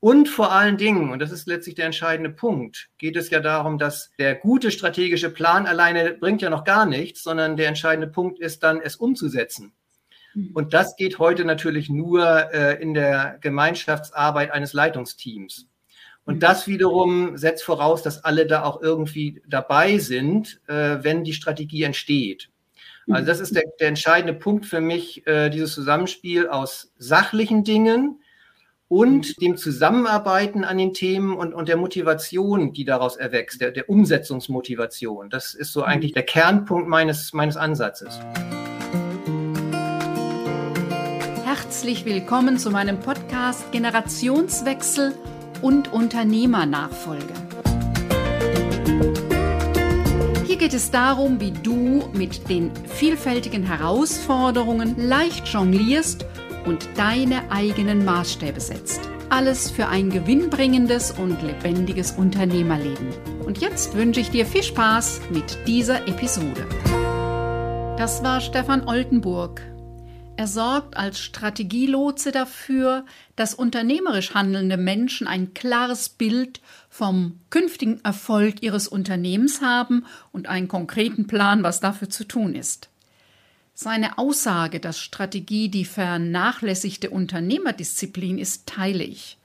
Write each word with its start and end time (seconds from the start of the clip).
Und 0.00 0.30
vor 0.30 0.50
allen 0.50 0.78
Dingen, 0.78 1.10
und 1.10 1.18
das 1.18 1.30
ist 1.30 1.46
letztlich 1.46 1.74
der 1.74 1.84
entscheidende 1.84 2.30
Punkt, 2.30 2.88
geht 2.96 3.16
es 3.16 3.28
ja 3.28 3.40
darum, 3.40 3.76
dass 3.76 4.10
der 4.18 4.34
gute 4.34 4.70
strategische 4.70 5.28
Plan 5.28 5.66
alleine 5.66 6.14
bringt 6.14 6.40
ja 6.40 6.48
noch 6.48 6.64
gar 6.64 6.86
nichts, 6.86 7.22
sondern 7.22 7.58
der 7.58 7.68
entscheidende 7.68 8.06
Punkt 8.06 8.38
ist 8.40 8.62
dann, 8.62 8.80
es 8.80 8.96
umzusetzen. 8.96 9.74
Mhm. 10.32 10.52
Und 10.54 10.72
das 10.72 10.96
geht 10.96 11.18
heute 11.18 11.44
natürlich 11.44 11.90
nur 11.90 12.52
äh, 12.54 12.80
in 12.80 12.94
der 12.94 13.36
Gemeinschaftsarbeit 13.42 14.52
eines 14.52 14.72
Leitungsteams. 14.72 15.66
Und 16.24 16.36
mhm. 16.36 16.40
das 16.40 16.66
wiederum 16.66 17.36
setzt 17.36 17.64
voraus, 17.64 18.02
dass 18.02 18.24
alle 18.24 18.46
da 18.46 18.62
auch 18.62 18.80
irgendwie 18.80 19.42
dabei 19.46 19.98
sind, 19.98 20.62
äh, 20.66 20.98
wenn 21.02 21.24
die 21.24 21.34
Strategie 21.34 21.82
entsteht. 21.82 22.48
Also 23.08 23.26
das 23.26 23.40
ist 23.40 23.56
der, 23.56 23.64
der 23.80 23.88
entscheidende 23.88 24.34
Punkt 24.34 24.66
für 24.66 24.80
mich, 24.80 25.26
äh, 25.26 25.50
dieses 25.50 25.74
Zusammenspiel 25.74 26.46
aus 26.46 26.92
sachlichen 26.96 27.64
Dingen 27.64 28.20
und 28.90 29.40
dem 29.40 29.56
Zusammenarbeiten 29.56 30.64
an 30.64 30.76
den 30.76 30.92
Themen 30.92 31.36
und, 31.36 31.54
und 31.54 31.68
der 31.68 31.76
Motivation, 31.76 32.72
die 32.72 32.84
daraus 32.84 33.16
erwächst, 33.16 33.60
der, 33.60 33.70
der 33.70 33.88
Umsetzungsmotivation. 33.88 35.30
Das 35.30 35.54
ist 35.54 35.72
so 35.72 35.84
eigentlich 35.84 36.12
der 36.12 36.24
Kernpunkt 36.24 36.88
meines, 36.88 37.32
meines 37.32 37.56
Ansatzes. 37.56 38.18
Herzlich 41.44 42.04
willkommen 42.04 42.58
zu 42.58 42.72
meinem 42.72 42.98
Podcast 42.98 43.70
Generationswechsel 43.70 45.14
und 45.62 45.92
Unternehmernachfolge. 45.92 47.34
Hier 50.48 50.56
geht 50.56 50.74
es 50.74 50.90
darum, 50.90 51.40
wie 51.40 51.52
du 51.52 52.08
mit 52.12 52.50
den 52.50 52.72
vielfältigen 52.86 53.62
Herausforderungen 53.62 54.96
leicht 54.98 55.46
jonglierst 55.46 56.26
und 56.66 56.88
deine 56.96 57.50
eigenen 57.50 58.04
Maßstäbe 58.04 58.60
setzt. 58.60 59.00
Alles 59.28 59.70
für 59.70 59.88
ein 59.88 60.10
gewinnbringendes 60.10 61.12
und 61.12 61.42
lebendiges 61.42 62.12
Unternehmerleben. 62.12 63.08
Und 63.44 63.58
jetzt 63.58 63.94
wünsche 63.94 64.20
ich 64.20 64.30
dir 64.30 64.46
viel 64.46 64.62
Spaß 64.62 65.20
mit 65.30 65.58
dieser 65.66 66.08
Episode. 66.08 66.66
Das 67.96 68.22
war 68.22 68.40
Stefan 68.40 68.88
Oldenburg 68.88 69.62
er 70.40 70.46
sorgt 70.46 70.96
als 70.96 71.20
Strategielotse 71.20 72.32
dafür, 72.32 73.04
dass 73.36 73.52
unternehmerisch 73.52 74.32
handelnde 74.32 74.78
Menschen 74.78 75.26
ein 75.26 75.52
klares 75.52 76.08
Bild 76.08 76.62
vom 76.88 77.40
künftigen 77.50 78.00
Erfolg 78.04 78.62
ihres 78.62 78.88
Unternehmens 78.88 79.60
haben 79.60 80.06
und 80.32 80.48
einen 80.48 80.66
konkreten 80.66 81.26
Plan, 81.26 81.62
was 81.62 81.80
dafür 81.80 82.08
zu 82.08 82.24
tun 82.24 82.54
ist. 82.54 82.89
Seine 83.82 84.18
Aussage, 84.18 84.78
dass 84.78 84.98
Strategie 84.98 85.70
die 85.70 85.86
vernachlässigte 85.86 87.08
Unternehmerdisziplin 87.08 88.36
ist, 88.36 88.66
teile 88.66 89.02
ich. 89.02 89.38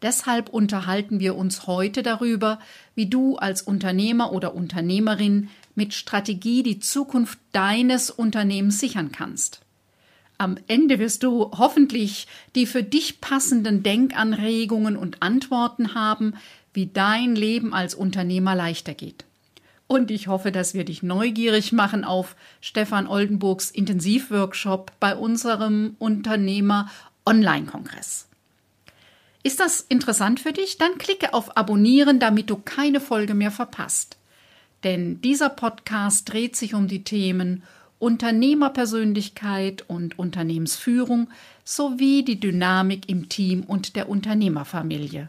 Deshalb 0.00 0.48
unterhalten 0.48 1.20
wir 1.20 1.36
uns 1.36 1.66
heute 1.66 2.02
darüber, 2.02 2.58
wie 2.94 3.04
du 3.04 3.36
als 3.36 3.60
Unternehmer 3.60 4.32
oder 4.32 4.54
Unternehmerin 4.54 5.50
mit 5.74 5.92
Strategie 5.92 6.62
die 6.62 6.78
Zukunft 6.78 7.38
deines 7.52 8.10
Unternehmens 8.10 8.80
sichern 8.80 9.12
kannst. 9.12 9.60
Am 10.38 10.56
Ende 10.68 10.98
wirst 10.98 11.22
du 11.22 11.50
hoffentlich 11.50 12.28
die 12.54 12.64
für 12.64 12.82
dich 12.82 13.20
passenden 13.20 13.82
Denkanregungen 13.82 14.96
und 14.96 15.20
Antworten 15.20 15.94
haben, 15.94 16.32
wie 16.72 16.86
dein 16.86 17.36
Leben 17.36 17.74
als 17.74 17.94
Unternehmer 17.94 18.54
leichter 18.54 18.94
geht. 18.94 19.25
Und 19.88 20.10
ich 20.10 20.26
hoffe, 20.26 20.50
dass 20.50 20.74
wir 20.74 20.84
dich 20.84 21.02
neugierig 21.02 21.72
machen 21.72 22.04
auf 22.04 22.34
Stefan 22.60 23.06
Oldenburgs 23.06 23.70
Intensivworkshop 23.70 24.92
bei 24.98 25.14
unserem 25.14 25.94
Unternehmer 25.98 26.90
Online-Kongress. 27.24 28.28
Ist 29.42 29.60
das 29.60 29.80
interessant 29.82 30.40
für 30.40 30.52
dich? 30.52 30.76
Dann 30.78 30.98
klicke 30.98 31.32
auf 31.32 31.56
Abonnieren, 31.56 32.18
damit 32.18 32.50
du 32.50 32.56
keine 32.56 33.00
Folge 33.00 33.34
mehr 33.34 33.52
verpasst. 33.52 34.16
Denn 34.82 35.20
dieser 35.20 35.50
Podcast 35.50 36.32
dreht 36.32 36.56
sich 36.56 36.74
um 36.74 36.88
die 36.88 37.04
Themen 37.04 37.62
Unternehmerpersönlichkeit 37.98 39.84
und 39.88 40.18
Unternehmensführung 40.18 41.30
sowie 41.64 42.24
die 42.24 42.40
Dynamik 42.40 43.08
im 43.08 43.28
Team 43.28 43.62
und 43.62 43.96
der 43.96 44.08
Unternehmerfamilie. 44.08 45.28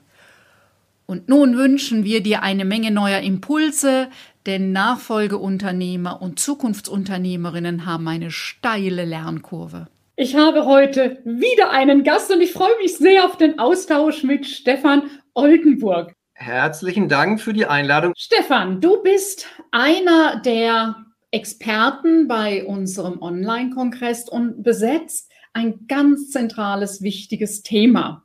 Und 1.06 1.29
nun 1.29 1.56
wünschen 1.56 2.03
wir 2.03 2.22
dir 2.22 2.44
eine 2.44 2.66
Menge 2.66 2.91
neuer 2.91 3.22
Impulse, 3.22 4.09
denn 4.47 4.72
Nachfolgeunternehmer 4.72 6.22
und 6.22 6.40
Zukunftsunternehmerinnen 6.40 7.85
haben 7.85 8.08
eine 8.08 8.31
steile 8.31 9.06
Lernkurve. 9.06 9.88
Ich 10.16 10.35
habe 10.35 10.66
heute 10.66 11.22
wieder 11.25 11.69
einen 11.69 12.03
Gast 12.03 12.31
und 12.31 12.41
ich 12.41 12.53
freue 12.53 12.75
mich 12.81 12.97
sehr 12.97 13.25
auf 13.25 13.38
den 13.38 13.59
Austausch 13.59 14.24
mit 14.24 14.47
Stefan 14.47 15.03
Oldenburg. 15.36 16.13
Herzlichen 16.34 17.09
Dank 17.09 17.41
für 17.41 17.53
die 17.53 17.66
Einladung. 17.66 18.13
Stefan, 18.18 18.81
du 18.81 19.03
bist 19.03 19.47
einer 19.72 20.41
der 20.41 20.96
Experten 21.31 22.28
bei 22.28 22.66
unserem 22.66 23.22
Online-Kongress 23.22 24.30
und 24.30 24.63
besetzt 24.63 25.31
ein 25.53 25.88
ganz 25.88 26.31
zentrales, 26.31 27.02
wichtiges 27.02 27.63
Thema. 27.63 28.24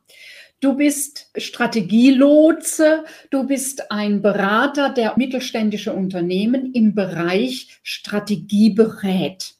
Du 0.63 0.77
bist 0.77 1.29
Strategielotse, 1.35 3.03
du 3.29 3.45
bist 3.45 3.91
ein 3.91 4.21
Berater, 4.21 4.93
der 4.93 5.15
mittelständische 5.17 5.91
Unternehmen 5.91 6.71
im 6.71 6.95
Bereich 6.95 7.79
Strategie 7.83 8.69
berät. 8.69 9.55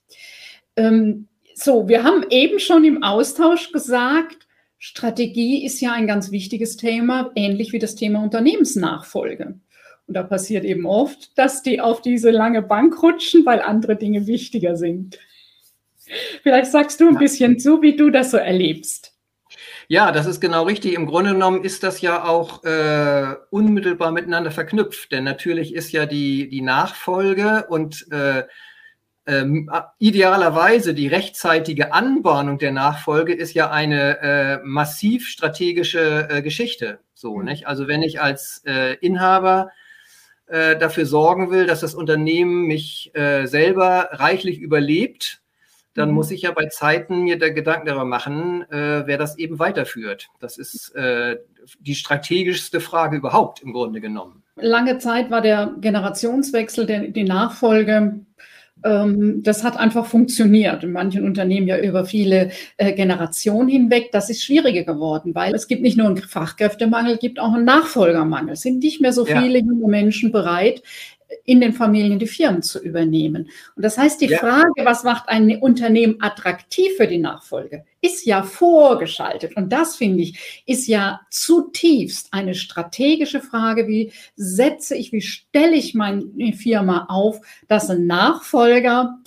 Ähm, 0.77 1.27
so, 1.55 1.89
wir 1.89 2.05
haben 2.05 2.23
eben 2.29 2.57
schon 2.57 2.85
im 2.85 3.03
Austausch 3.03 3.73
gesagt, 3.73 4.47
Strategie 4.77 5.65
ist 5.65 5.81
ja 5.81 5.91
ein 5.91 6.07
ganz 6.07 6.31
wichtiges 6.31 6.77
Thema, 6.77 7.31
ähnlich 7.35 7.73
wie 7.73 7.79
das 7.79 7.95
Thema 7.95 8.23
Unternehmensnachfolge. 8.23 9.59
Und 10.07 10.13
da 10.13 10.23
passiert 10.23 10.63
eben 10.63 10.85
oft, 10.85 11.37
dass 11.37 11.63
die 11.63 11.81
auf 11.81 12.01
diese 12.01 12.31
lange 12.31 12.61
Bank 12.61 13.03
rutschen, 13.03 13.45
weil 13.45 13.59
andere 13.59 13.97
Dinge 13.97 14.25
wichtiger 14.25 14.77
sind. 14.77 15.19
Vielleicht 16.43 16.71
sagst 16.71 17.01
du 17.01 17.09
ein 17.09 17.17
bisschen 17.17 17.59
zu, 17.59 17.81
wie 17.81 17.97
du 17.97 18.09
das 18.09 18.31
so 18.31 18.37
erlebst. 18.37 19.12
Ja, 19.93 20.11
das 20.11 20.25
ist 20.25 20.41
genau 20.41 20.63
richtig. 20.63 20.95
Im 20.95 21.05
Grunde 21.05 21.33
genommen 21.33 21.63
ist 21.63 21.83
das 21.83 22.01
ja 22.01 22.23
auch 22.23 22.63
äh, 22.63 23.35
unmittelbar 23.51 24.11
miteinander 24.11 24.49
verknüpft, 24.49 25.11
denn 25.11 25.23
natürlich 25.23 25.75
ist 25.75 25.91
ja 25.91 26.07
die, 26.07 26.49
die 26.49 26.63
Nachfolge 26.63 27.67
und 27.69 28.11
äh, 28.11 28.45
ähm, 29.27 29.69
idealerweise 29.99 30.95
die 30.95 31.05
rechtzeitige 31.05 31.93
Anbahnung 31.93 32.57
der 32.57 32.71
Nachfolge 32.71 33.35
ist 33.35 33.53
ja 33.53 33.69
eine 33.69 34.19
äh, 34.19 34.59
massiv 34.63 35.27
strategische 35.27 36.27
äh, 36.27 36.41
Geschichte. 36.41 36.97
So, 37.13 37.37
mhm. 37.37 37.45
nicht? 37.45 37.67
Also 37.67 37.87
wenn 37.87 38.01
ich 38.01 38.19
als 38.19 38.63
äh, 38.65 38.95
Inhaber 38.95 39.69
äh, 40.47 40.75
dafür 40.75 41.05
sorgen 41.05 41.51
will, 41.51 41.67
dass 41.67 41.81
das 41.81 41.93
Unternehmen 41.93 42.63
mich 42.63 43.11
äh, 43.13 43.45
selber 43.45 44.09
reichlich 44.13 44.57
überlebt, 44.57 45.42
dann 45.93 46.09
mhm. 46.09 46.15
muss 46.15 46.31
ich 46.31 46.41
ja 46.43 46.51
bei 46.51 46.67
Zeiten 46.67 47.23
mir 47.23 47.37
der 47.37 47.51
Gedanken 47.51 47.85
darüber 47.85 48.05
machen, 48.05 48.63
äh, 48.71 49.05
wer 49.05 49.17
das 49.17 49.37
eben 49.37 49.59
weiterführt. 49.59 50.29
Das 50.39 50.57
ist 50.57 50.95
äh, 50.95 51.37
die 51.79 51.95
strategischste 51.95 52.79
Frage 52.79 53.17
überhaupt 53.17 53.61
im 53.61 53.73
Grunde 53.73 54.01
genommen. 54.01 54.43
Lange 54.55 54.99
Zeit 54.99 55.31
war 55.31 55.41
der 55.41 55.73
Generationswechsel, 55.79 56.85
der, 56.85 57.07
die 57.07 57.23
Nachfolge 57.23 58.19
ähm, 58.83 59.43
das 59.43 59.63
hat 59.63 59.77
einfach 59.77 60.05
funktioniert. 60.05 60.83
In 60.83 60.91
manchen 60.91 61.23
Unternehmen 61.23 61.67
ja 61.67 61.77
über 61.77 62.05
viele 62.05 62.51
äh, 62.77 62.93
Generationen 62.93 63.69
hinweg. 63.69 64.11
Das 64.11 64.29
ist 64.29 64.43
schwieriger 64.43 64.83
geworden, 64.83 65.33
weil 65.35 65.53
es 65.55 65.67
gibt 65.67 65.81
nicht 65.81 65.97
nur 65.97 66.07
einen 66.07 66.17
Fachkräftemangel, 66.17 67.13
es 67.13 67.19
gibt 67.19 67.39
auch 67.39 67.53
einen 67.53 67.65
Nachfolgermangel. 67.65 68.53
Es 68.53 68.61
sind 68.61 68.83
nicht 68.83 69.01
mehr 69.01 69.13
so 69.13 69.25
viele 69.25 69.59
ja. 69.59 69.65
junge 69.65 69.87
Menschen 69.87 70.31
bereit, 70.31 70.83
in 71.45 71.61
den 71.61 71.73
Familien 71.73 72.19
die 72.19 72.27
Firmen 72.27 72.61
zu 72.61 72.79
übernehmen. 72.79 73.49
Und 73.75 73.83
das 73.83 73.97
heißt, 73.97 74.21
die 74.21 74.27
ja. 74.27 74.39
Frage, 74.39 74.83
was 74.83 75.03
macht 75.03 75.29
ein 75.29 75.59
Unternehmen 75.59 76.17
attraktiv 76.19 76.95
für 76.97 77.07
die 77.07 77.17
Nachfolge, 77.17 77.85
ist 78.01 78.25
ja 78.25 78.43
vorgeschaltet. 78.43 79.55
Und 79.55 79.71
das 79.71 79.95
finde 79.95 80.23
ich, 80.23 80.63
ist 80.65 80.87
ja 80.87 81.21
zutiefst 81.29 82.29
eine 82.31 82.55
strategische 82.55 83.41
Frage. 83.41 83.87
Wie 83.87 84.11
setze 84.35 84.95
ich, 84.95 85.11
wie 85.11 85.21
stelle 85.21 85.75
ich 85.75 85.93
meine 85.93 86.53
Firma 86.53 87.05
auf, 87.09 87.39
dass 87.67 87.89
ein 87.89 88.05
Nachfolger 88.07 89.17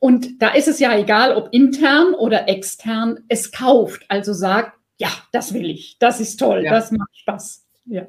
und 0.00 0.40
da 0.42 0.48
ist 0.48 0.66
es 0.66 0.80
ja 0.80 0.96
egal, 0.98 1.36
ob 1.36 1.50
intern 1.52 2.14
oder 2.14 2.48
extern 2.48 3.20
es 3.28 3.52
kauft, 3.52 4.06
also 4.08 4.32
sagt, 4.32 4.78
ja, 4.96 5.10
das 5.30 5.52
will 5.52 5.70
ich, 5.70 5.98
das 5.98 6.20
ist 6.20 6.38
toll, 6.38 6.64
ja. 6.64 6.72
das 6.72 6.90
macht 6.90 7.16
Spaß. 7.18 7.66
Ja. 7.84 8.06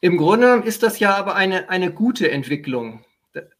Im 0.00 0.16
Grunde 0.16 0.62
ist 0.64 0.82
das 0.82 0.98
ja 0.98 1.14
aber 1.14 1.36
eine, 1.36 1.68
eine 1.68 1.92
gute 1.92 2.30
Entwicklung, 2.30 3.04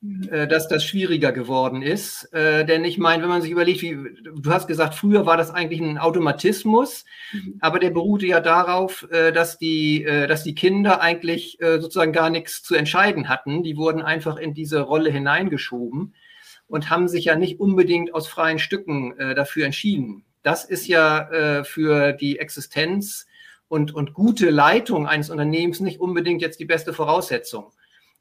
mhm. 0.00 0.28
äh, 0.31 0.48
dass 0.48 0.69
das 0.69 0.82
schwieriger 0.82 1.32
geworden 1.32 1.82
ist. 1.82 2.32
Äh, 2.32 2.64
denn 2.64 2.82
ich 2.84 2.96
meine, 2.96 3.22
wenn 3.22 3.28
man 3.28 3.42
sich 3.42 3.50
überlegt, 3.50 3.82
wie 3.82 3.98
du 4.22 4.50
hast 4.50 4.66
gesagt, 4.66 4.94
früher 4.94 5.26
war 5.26 5.37
das 5.37 5.50
eigentlich 5.50 5.81
ein 5.81 5.98
Automatismus, 5.98 7.04
mhm. 7.32 7.58
aber 7.60 7.78
der 7.78 7.90
beruhte 7.90 8.26
ja 8.26 8.40
darauf, 8.40 9.06
äh, 9.10 9.32
dass, 9.32 9.58
die, 9.58 10.04
dass 10.04 10.42
die 10.42 10.54
Kinder 10.54 11.02
eigentlich 11.02 11.58
sozusagen 11.60 12.12
gar 12.12 12.31
nichts 12.31 12.62
zu 12.62 12.75
entscheiden 12.75 13.28
hatten. 13.28 13.62
Die 13.62 13.76
wurden 13.76 14.00
einfach 14.00 14.37
in 14.37 14.54
diese 14.54 14.81
Rolle 14.81 15.10
hineingeschoben 15.10 16.14
und 16.66 16.88
haben 16.88 17.08
sich 17.08 17.26
ja 17.26 17.37
nicht 17.37 17.60
unbedingt 17.60 18.14
aus 18.14 18.28
freien 18.28 18.58
Stücken 18.58 19.14
dafür 19.34 19.66
entschieden. 19.66 20.25
Das 20.42 20.64
ist 20.64 20.87
ja 20.87 21.62
für 21.64 22.12
die 22.12 22.38
Existenz 22.38 23.26
und, 23.70 23.94
und 23.94 24.14
gute 24.14 24.50
Leitung 24.50 25.06
eines 25.06 25.31
Unternehmens 25.31 25.78
nicht 25.78 26.00
unbedingt 26.00 26.43
jetzt 26.43 26.58
die 26.58 26.64
beste 26.64 26.93
Voraussetzung. 26.93 27.72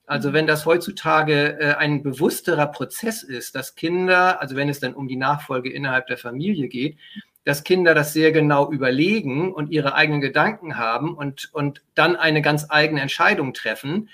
Also 0.05 0.31
wenn 0.31 0.45
das 0.45 0.67
heutzutage 0.67 1.59
äh, 1.59 1.73
ein 1.73 2.03
bewussterer 2.03 2.67
Prozess 2.67 3.23
ist, 3.23 3.55
dass 3.55 3.73
Kinder, 3.73 4.41
also 4.41 4.55
wenn 4.55 4.69
es 4.69 4.79
dann 4.79 4.93
um 4.93 5.07
die 5.07 5.15
Nachfolge 5.15 5.71
innerhalb 5.71 6.05
der 6.05 6.19
Familie 6.19 6.67
geht, 6.67 6.97
dass 7.45 7.63
Kinder 7.63 7.95
das 7.95 8.13
sehr 8.13 8.31
genau 8.31 8.71
überlegen 8.71 9.51
und 9.51 9.71
ihre 9.71 9.95
eigenen 9.95 10.21
Gedanken 10.21 10.77
haben 10.77 11.15
und, 11.15 11.49
und 11.51 11.81
dann 11.95 12.15
eine 12.15 12.43
ganz 12.43 12.67
eigene 12.69 13.01
Entscheidung 13.01 13.55
treffen, 13.55 14.09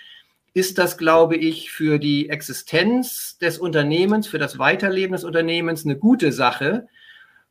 ist 0.53 0.77
das, 0.77 0.97
glaube 0.97 1.35
ich, 1.35 1.69
für 1.69 1.99
die 1.99 2.29
Existenz 2.29 3.37
des 3.39 3.59
Unternehmens, 3.59 4.25
für 4.25 4.39
das 4.39 4.57
Weiterleben 4.57 5.11
des 5.11 5.25
Unternehmens 5.25 5.83
eine 5.83 5.97
gute 5.97 6.31
Sache. 6.31 6.87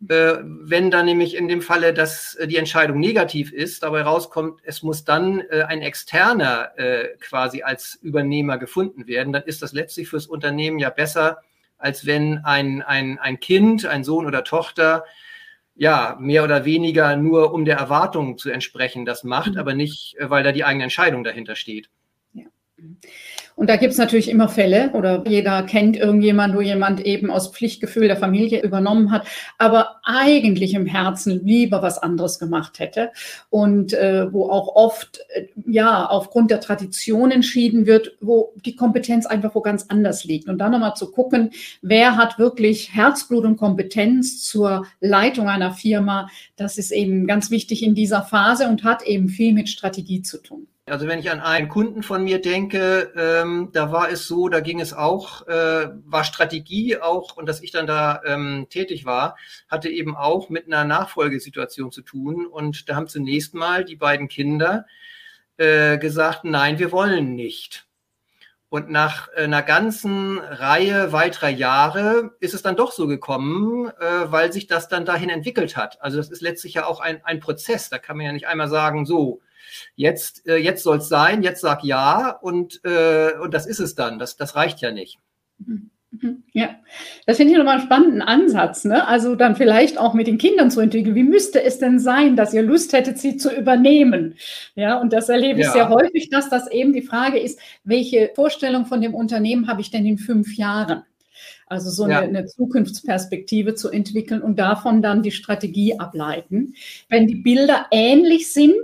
Äh, 0.08 0.35
wenn 0.43 0.91
dann 0.91 1.06
nämlich 1.06 1.35
in 1.35 1.49
dem 1.49 1.62
Falle, 1.62 1.94
dass 1.94 2.35
äh, 2.35 2.46
die 2.46 2.56
Entscheidung 2.56 2.99
negativ 3.00 3.52
ist, 3.52 3.82
dabei 3.82 4.02
rauskommt, 4.02 4.61
es 4.64 4.82
muss 4.82 5.05
dann 5.05 5.41
äh, 5.41 5.62
ein 5.62 5.82
externer 5.82 6.73
quasi 7.20 7.62
als 7.62 7.96
Übernehmer 8.02 8.58
gefunden 8.58 9.06
werden, 9.06 9.32
dann 9.32 9.44
ist 9.44 9.62
das 9.62 9.73
letztlich 9.73 10.08
fürs 10.08 10.26
Unternehmen 10.26 10.79
ja 10.79 10.91
besser, 10.91 11.38
als 11.79 12.06
wenn 12.06 12.38
ein, 12.44 12.82
ein, 12.82 13.19
ein 13.19 13.41
Kind, 13.41 13.87
ein 13.87 14.05
Sohn 14.05 14.26
oder 14.26 14.44
Tochter 14.44 15.05
ja, 15.76 16.17
mehr 16.20 16.44
oder 16.44 16.64
weniger 16.64 17.17
nur 17.17 17.52
um 17.52 17.64
der 17.64 17.79
Erwartung 17.79 18.38
zu 18.38 18.50
entsprechen 18.50 19.05
das 19.05 19.25
macht, 19.25 19.52
mhm. 19.52 19.58
aber 19.58 19.75
nicht, 19.75 20.17
weil 20.20 20.44
da 20.44 20.52
die 20.52 20.64
eigene 20.64 20.85
Entscheidung 20.85 21.25
dahinter 21.25 21.56
steht. 21.56 21.90
Ja. 22.32 22.44
Und 23.56 23.70
da 23.70 23.76
gibt 23.76 23.92
es 23.92 23.98
natürlich 23.98 24.28
immer 24.28 24.48
Fälle 24.48 24.90
oder 24.94 25.22
jeder 25.28 25.62
kennt 25.62 25.96
irgendjemand, 25.96 26.56
wo 26.56 26.60
jemand 26.60 27.00
eben 27.06 27.30
aus 27.30 27.52
Pflichtgefühl 27.52 28.08
der 28.08 28.16
Familie 28.16 28.62
übernommen 28.62 29.12
hat, 29.12 29.26
aber 29.58 30.00
eigentlich 30.02 30.74
im 30.74 30.86
Herzen 30.86 31.44
lieber 31.44 31.80
was 31.80 31.98
anderes 31.98 32.40
gemacht 32.40 32.80
hätte 32.80 33.10
und 33.50 33.92
äh, 33.92 34.32
wo 34.32 34.50
auch 34.50 34.74
oft 34.74 35.20
äh, 35.34 35.46
ja 35.66 36.04
aufgrund 36.06 36.50
der 36.50 36.60
Tradition 36.60 37.30
entschieden 37.30 37.86
wird, 37.86 38.16
wo 38.20 38.52
die 38.64 38.74
Kompetenz 38.74 39.24
einfach 39.24 39.54
wo 39.54 39.60
ganz 39.60 39.86
anders 39.88 40.24
liegt. 40.24 40.48
Und 40.48 40.58
dann 40.58 40.72
nochmal 40.72 40.94
zu 40.94 41.12
gucken, 41.12 41.50
wer 41.80 42.16
hat 42.16 42.40
wirklich 42.40 42.92
Herzblut 42.92 43.44
und 43.44 43.56
Kompetenz 43.56 44.42
zur 44.42 44.86
Leitung 45.00 45.48
einer 45.48 45.72
Firma, 45.72 46.28
das 46.56 46.76
ist 46.76 46.90
eben 46.90 47.26
ganz 47.28 47.52
wichtig 47.52 47.84
in 47.84 47.94
dieser 47.94 48.22
Phase 48.22 48.68
und 48.68 48.82
hat 48.82 49.02
eben 49.04 49.28
viel 49.28 49.52
mit 49.52 49.68
Strategie 49.68 50.22
zu 50.22 50.38
tun. 50.42 50.66
Also 50.86 51.08
wenn 51.08 51.19
ich 51.19 51.31
an 51.31 51.40
einen 51.40 51.70
Kunden 51.70 52.02
von 52.02 52.25
mir 52.25 52.42
denke, 52.42 53.10
ähm, 53.16 53.70
da 53.72 53.90
war 53.90 54.10
es 54.10 54.26
so, 54.26 54.50
da 54.50 54.60
ging 54.60 54.81
es 54.81 54.92
auch, 54.92 55.46
äh, 55.48 55.88
war 56.04 56.25
Strategie 56.25 56.98
auch 56.98 57.38
und 57.38 57.46
dass 57.46 57.62
ich 57.62 57.70
dann 57.70 57.86
da 57.86 58.20
ähm, 58.26 58.66
tätig 58.69 59.06
war, 59.06 59.38
hatte 59.70 59.88
eben 59.88 60.14
auch 60.14 60.50
mit 60.50 60.66
einer 60.66 60.84
Nachfolgesituation 60.84 61.90
zu 61.90 62.02
tun. 62.02 62.46
Und 62.46 62.90
da 62.90 62.96
haben 62.96 63.08
zunächst 63.08 63.54
mal 63.54 63.86
die 63.86 63.96
beiden 63.96 64.28
Kinder 64.28 64.84
äh, 65.56 65.96
gesagt, 65.96 66.44
nein, 66.44 66.78
wir 66.78 66.92
wollen 66.92 67.34
nicht. 67.34 67.87
Und 68.69 68.90
nach 68.90 69.28
einer 69.32 69.62
ganzen 69.62 70.38
Reihe 70.38 71.12
weiterer 71.12 71.48
Jahre 71.48 72.34
ist 72.40 72.52
es 72.52 72.60
dann 72.60 72.76
doch 72.76 72.92
so 72.92 73.06
gekommen, 73.06 73.88
äh, 73.88 74.32
weil 74.32 74.52
sich 74.52 74.66
das 74.66 74.88
dann 74.88 75.06
dahin 75.06 75.30
entwickelt 75.30 75.78
hat. 75.78 76.02
Also 76.02 76.19
das 76.19 76.28
ist 76.28 76.42
letztlich 76.42 76.75
ja 76.75 76.84
auch 76.84 77.00
ein, 77.00 77.25
ein 77.25 77.40
Prozess. 77.40 77.88
Da 77.88 77.98
kann 77.98 78.19
man 78.19 78.26
ja 78.26 78.32
nicht 78.32 78.48
einmal 78.48 78.69
sagen, 78.69 79.06
so, 79.06 79.40
Jetzt, 79.94 80.47
äh, 80.47 80.56
jetzt 80.56 80.82
soll 80.82 80.99
es 80.99 81.09
sein, 81.09 81.43
jetzt 81.43 81.61
sag 81.61 81.85
ja 81.85 82.31
und, 82.31 82.81
äh, 82.85 83.32
und 83.41 83.55
das 83.55 83.67
ist 83.67 83.81
es 83.81 83.94
dann. 83.94 84.19
Das, 84.19 84.37
das 84.37 84.56
reicht 84.56 84.81
ja 84.81 84.91
nicht. 84.91 85.19
Mhm. 85.59 85.91
Ja, 86.53 86.76
das 87.26 87.37
finde 87.38 87.53
ich 87.53 87.59
nochmal 87.59 87.79
einen 87.79 87.87
spannenden 87.87 88.23
Ansatz. 88.23 88.85
Ne? 88.85 89.06
Also 89.06 89.35
dann 89.35 89.56
vielleicht 89.56 89.99
auch 89.99 90.15
mit 90.15 90.26
den 90.26 90.38
Kindern 90.38 90.71
zu 90.71 90.81
entwickeln. 90.81 91.15
Wie 91.15 91.25
müsste 91.25 91.62
es 91.62 91.79
denn 91.79 91.99
sein, 91.99 92.37
dass 92.37 92.55
ihr 92.55 92.62
Lust 92.62 92.93
hättet, 92.93 93.19
sie 93.19 93.37
zu 93.37 93.50
übernehmen? 93.53 94.37
Ja, 94.75 95.00
und 95.00 95.12
das 95.12 95.29
erlebe 95.29 95.61
ich 95.61 95.67
ja. 95.67 95.73
sehr 95.73 95.88
häufig, 95.88 96.31
dass 96.31 96.49
das 96.49 96.71
eben 96.71 96.93
die 96.93 97.03
Frage 97.03 97.38
ist, 97.38 97.59
welche 97.82 98.31
Vorstellung 98.35 98.87
von 98.87 99.00
dem 99.00 99.15
Unternehmen 99.15 99.67
habe 99.67 99.81
ich 99.81 99.91
denn 99.91 100.06
in 100.06 100.19
fünf 100.19 100.56
Jahren? 100.56 101.03
Also 101.67 101.91
so 101.91 102.09
ja. 102.09 102.21
eine, 102.21 102.38
eine, 102.38 102.47
Zukunftsperspektive 102.47 103.75
zu 103.75 103.91
entwickeln 103.91 104.43
und 104.43 104.59
davon 104.59 105.03
dann 105.03 105.23
die 105.23 105.32
Strategie 105.32 105.99
ableiten. 105.99 106.75
Wenn 107.09 107.26
die 107.26 107.37
Bilder 107.37 107.87
ähnlich 107.91 108.53
sind, 108.53 108.75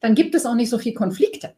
dann 0.00 0.14
gibt 0.14 0.34
es 0.34 0.46
auch 0.46 0.54
nicht 0.54 0.70
so 0.70 0.78
viel 0.78 0.94
Konflikte. 0.94 1.54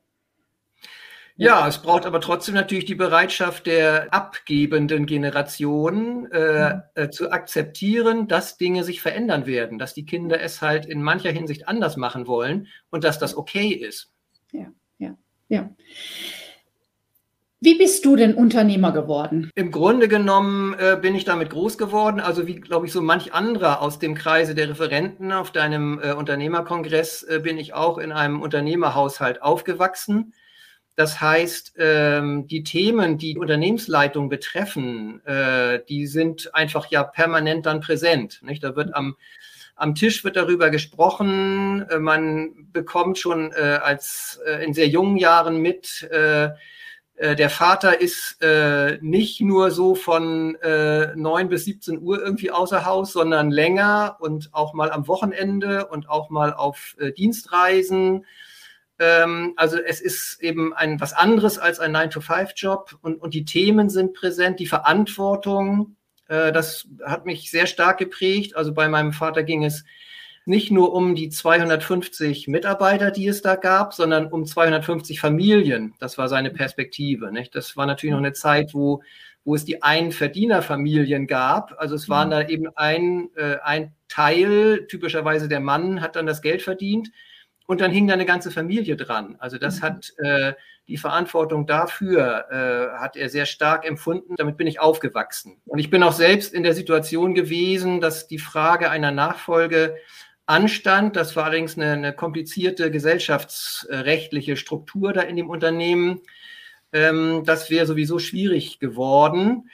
Ja, 1.36 1.66
es 1.66 1.78
braucht 1.78 2.04
aber 2.04 2.20
trotzdem 2.20 2.54
natürlich 2.54 2.84
die 2.84 2.94
Bereitschaft 2.94 3.66
der 3.66 4.12
abgebenden 4.12 5.06
Generation 5.06 6.30
äh, 6.30 6.74
mhm. 6.74 6.82
äh, 6.94 7.08
zu 7.08 7.30
akzeptieren, 7.30 8.28
dass 8.28 8.58
Dinge 8.58 8.84
sich 8.84 9.00
verändern 9.00 9.46
werden, 9.46 9.78
dass 9.78 9.94
die 9.94 10.04
Kinder 10.04 10.40
es 10.40 10.60
halt 10.60 10.84
in 10.84 11.02
mancher 11.02 11.30
Hinsicht 11.30 11.68
anders 11.68 11.96
machen 11.96 12.26
wollen 12.26 12.68
und 12.90 13.02
dass 13.02 13.18
das 13.18 13.36
okay 13.36 13.68
ist. 13.68 14.12
Ja, 14.52 14.66
ja, 14.98 15.16
ja. 15.48 15.74
Wie 17.64 17.78
bist 17.78 18.04
du 18.04 18.16
denn 18.16 18.34
Unternehmer 18.34 18.90
geworden? 18.90 19.48
Im 19.54 19.70
Grunde 19.70 20.08
genommen 20.08 20.74
äh, 20.80 20.98
bin 21.00 21.14
ich 21.14 21.22
damit 21.24 21.50
groß 21.50 21.78
geworden, 21.78 22.18
also 22.18 22.48
wie, 22.48 22.56
glaube 22.56 22.86
ich, 22.86 22.92
so 22.92 23.00
manch 23.00 23.34
anderer 23.34 23.80
aus 23.80 24.00
dem 24.00 24.16
Kreise 24.16 24.56
der 24.56 24.68
Referenten 24.68 25.30
auf 25.30 25.52
deinem 25.52 26.00
äh, 26.02 26.12
Unternehmerkongress 26.12 27.22
äh, 27.22 27.38
bin 27.38 27.58
ich 27.58 27.72
auch 27.72 27.98
in 27.98 28.10
einem 28.10 28.42
Unternehmerhaushalt 28.42 29.42
aufgewachsen. 29.42 30.34
Das 30.96 31.20
heißt, 31.20 31.74
ähm, 31.78 32.48
die 32.48 32.64
Themen, 32.64 33.16
die 33.16 33.38
Unternehmensleitung 33.38 34.28
betreffen, 34.28 35.24
äh, 35.24 35.84
die 35.88 36.08
sind 36.08 36.52
einfach 36.56 36.86
ja 36.90 37.04
permanent 37.04 37.66
dann 37.66 37.78
präsent. 37.78 38.42
Da 38.60 38.74
wird 38.74 38.92
am 38.92 39.14
am 39.76 39.94
Tisch 39.94 40.24
wird 40.24 40.34
darüber 40.34 40.68
gesprochen. 40.70 41.86
Äh, 41.88 42.00
man 42.00 42.72
bekommt 42.72 43.18
schon 43.18 43.52
äh, 43.52 43.78
als 43.80 44.40
in 44.64 44.74
sehr 44.74 44.88
jungen 44.88 45.16
Jahren 45.16 45.58
mit, 45.58 46.08
äh, 47.22 47.36
der 47.36 47.50
Vater 47.50 48.00
ist 48.00 48.42
äh, 48.42 48.98
nicht 49.00 49.40
nur 49.40 49.70
so 49.70 49.94
von 49.94 50.56
äh, 50.56 51.14
9 51.14 51.48
bis 51.48 51.66
17 51.66 52.02
Uhr 52.02 52.20
irgendwie 52.20 52.50
außer 52.50 52.84
Haus, 52.84 53.12
sondern 53.12 53.52
länger 53.52 54.16
und 54.18 54.48
auch 54.52 54.74
mal 54.74 54.90
am 54.90 55.06
Wochenende 55.06 55.86
und 55.86 56.08
auch 56.08 56.30
mal 56.30 56.52
auf 56.52 56.96
äh, 56.98 57.12
Dienstreisen. 57.12 58.26
Ähm, 58.98 59.52
also 59.54 59.78
es 59.78 60.00
ist 60.00 60.42
eben 60.42 60.74
ein 60.74 61.00
was 61.00 61.12
anderes 61.12 61.58
als 61.58 61.78
ein 61.78 61.94
9-to-5-Job 61.94 62.98
und, 63.02 63.22
und 63.22 63.34
die 63.34 63.44
Themen 63.44 63.88
sind 63.88 64.14
präsent, 64.14 64.58
die 64.58 64.66
Verantwortung. 64.66 65.94
Äh, 66.26 66.50
das 66.50 66.88
hat 67.04 67.24
mich 67.24 67.52
sehr 67.52 67.66
stark 67.66 67.98
geprägt. 67.98 68.56
Also 68.56 68.74
bei 68.74 68.88
meinem 68.88 69.12
Vater 69.12 69.44
ging 69.44 69.62
es 69.62 69.84
nicht 70.44 70.70
nur 70.70 70.92
um 70.92 71.14
die 71.14 71.28
250 71.28 72.48
Mitarbeiter, 72.48 73.10
die 73.10 73.28
es 73.28 73.42
da 73.42 73.56
gab, 73.56 73.94
sondern 73.94 74.26
um 74.26 74.44
250 74.44 75.20
Familien. 75.20 75.94
Das 75.98 76.18
war 76.18 76.28
seine 76.28 76.50
Perspektive. 76.50 77.32
Nicht? 77.32 77.54
Das 77.54 77.76
war 77.76 77.86
natürlich 77.86 78.12
noch 78.12 78.18
eine 78.18 78.32
Zeit, 78.32 78.74
wo, 78.74 79.02
wo 79.44 79.54
es 79.54 79.64
die 79.64 79.82
Einverdienerfamilien 79.82 81.26
gab. 81.26 81.74
Also 81.78 81.94
es 81.94 82.08
waren 82.08 82.28
mhm. 82.28 82.32
da 82.32 82.48
eben 82.48 82.68
ein, 82.76 83.30
äh, 83.36 83.56
ein 83.62 83.92
Teil, 84.08 84.86
typischerweise 84.88 85.48
der 85.48 85.60
Mann 85.60 86.00
hat 86.00 86.16
dann 86.16 86.26
das 86.26 86.42
Geld 86.42 86.62
verdient 86.62 87.10
und 87.66 87.80
dann 87.80 87.92
hing 87.92 88.06
da 88.06 88.14
eine 88.14 88.26
ganze 88.26 88.50
Familie 88.50 88.96
dran. 88.96 89.36
Also 89.38 89.58
das 89.58 89.78
mhm. 89.78 89.82
hat 89.82 90.12
äh, 90.18 90.52
die 90.88 90.96
Verantwortung 90.96 91.66
dafür 91.66 92.46
äh, 92.50 92.98
hat 92.98 93.16
er 93.16 93.28
sehr 93.28 93.46
stark 93.46 93.86
empfunden. 93.86 94.34
Damit 94.36 94.56
bin 94.56 94.66
ich 94.66 94.80
aufgewachsen. 94.80 95.60
Und 95.64 95.78
ich 95.78 95.90
bin 95.90 96.02
auch 96.02 96.12
selbst 96.12 96.52
in 96.52 96.64
der 96.64 96.74
Situation 96.74 97.34
gewesen, 97.34 98.00
dass 98.00 98.26
die 98.26 98.38
Frage 98.38 98.90
einer 98.90 99.12
Nachfolge 99.12 99.96
anstand. 100.46 101.16
Das 101.16 101.36
war 101.36 101.44
allerdings 101.44 101.76
eine, 101.76 101.92
eine 101.92 102.12
komplizierte 102.12 102.90
gesellschaftsrechtliche 102.90 104.56
Struktur 104.56 105.12
da 105.12 105.22
in 105.22 105.36
dem 105.36 105.50
Unternehmen. 105.50 106.20
Ähm, 106.92 107.42
das 107.44 107.70
wäre 107.70 107.86
sowieso 107.86 108.18
schwierig 108.18 108.78
geworden. 108.78 109.70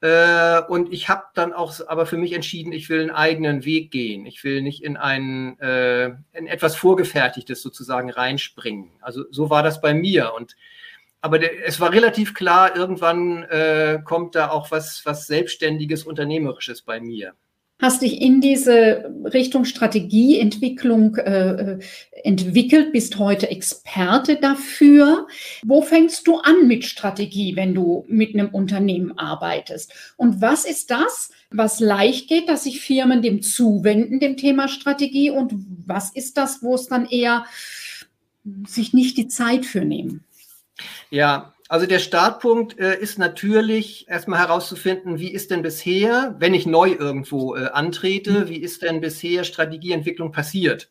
Äh, 0.00 0.60
und 0.68 0.92
ich 0.92 1.08
habe 1.08 1.24
dann 1.34 1.52
auch 1.52 1.74
aber 1.86 2.06
für 2.06 2.16
mich 2.16 2.32
entschieden, 2.32 2.72
ich 2.72 2.88
will 2.88 3.00
einen 3.00 3.10
eigenen 3.10 3.64
Weg 3.64 3.90
gehen. 3.90 4.26
Ich 4.26 4.42
will 4.44 4.62
nicht 4.62 4.82
in 4.82 4.96
ein 4.96 5.58
äh, 5.60 6.06
in 6.32 6.46
etwas 6.46 6.76
Vorgefertigtes 6.76 7.62
sozusagen 7.62 8.10
reinspringen. 8.10 8.90
Also 9.00 9.24
so 9.30 9.50
war 9.50 9.62
das 9.62 9.80
bei 9.80 9.94
mir. 9.94 10.34
Und 10.34 10.56
aber 11.20 11.38
der, 11.38 11.66
es 11.66 11.78
war 11.78 11.92
relativ 11.92 12.34
klar, 12.34 12.76
irgendwann 12.76 13.44
äh, 13.44 14.00
kommt 14.04 14.34
da 14.34 14.50
auch 14.50 14.72
was, 14.72 15.06
was 15.06 15.28
Selbstständiges, 15.28 16.04
Unternehmerisches 16.04 16.82
bei 16.82 17.00
mir 17.00 17.34
hast 17.82 18.00
dich 18.00 18.22
in 18.22 18.40
diese 18.40 19.12
Richtung 19.24 19.64
Strategieentwicklung 19.64 21.16
äh, 21.16 21.80
entwickelt, 22.22 22.92
bist 22.92 23.18
heute 23.18 23.50
Experte 23.50 24.36
dafür. 24.36 25.26
Wo 25.64 25.82
fängst 25.82 26.26
du 26.28 26.38
an 26.38 26.68
mit 26.68 26.84
Strategie, 26.84 27.56
wenn 27.56 27.74
du 27.74 28.04
mit 28.06 28.34
einem 28.34 28.50
Unternehmen 28.50 29.18
arbeitest? 29.18 29.92
Und 30.16 30.40
was 30.40 30.64
ist 30.64 30.92
das, 30.92 31.32
was 31.50 31.80
leicht 31.80 32.28
geht, 32.28 32.48
dass 32.48 32.64
sich 32.64 32.80
Firmen 32.80 33.20
dem 33.20 33.42
zuwenden, 33.42 34.20
dem 34.20 34.36
Thema 34.36 34.68
Strategie? 34.68 35.30
Und 35.30 35.52
was 35.84 36.14
ist 36.14 36.36
das, 36.36 36.62
wo 36.62 36.76
es 36.76 36.86
dann 36.86 37.06
eher 37.06 37.44
sich 38.66 38.94
nicht 38.94 39.16
die 39.16 39.26
Zeit 39.26 39.66
für 39.66 39.84
nehmen? 39.84 40.22
Ja, 41.10 41.52
also 41.72 41.86
der 41.86 42.00
Startpunkt 42.00 42.78
äh, 42.78 42.98
ist 43.00 43.18
natürlich 43.18 44.06
erstmal 44.06 44.40
herauszufinden, 44.40 45.18
wie 45.18 45.32
ist 45.32 45.50
denn 45.50 45.62
bisher, 45.62 46.36
wenn 46.38 46.52
ich 46.52 46.66
neu 46.66 46.90
irgendwo 46.90 47.56
äh, 47.56 47.68
antrete, 47.68 48.40
mhm. 48.40 48.48
wie 48.50 48.58
ist 48.58 48.82
denn 48.82 49.00
bisher 49.00 49.42
Strategieentwicklung 49.42 50.32
passiert? 50.32 50.90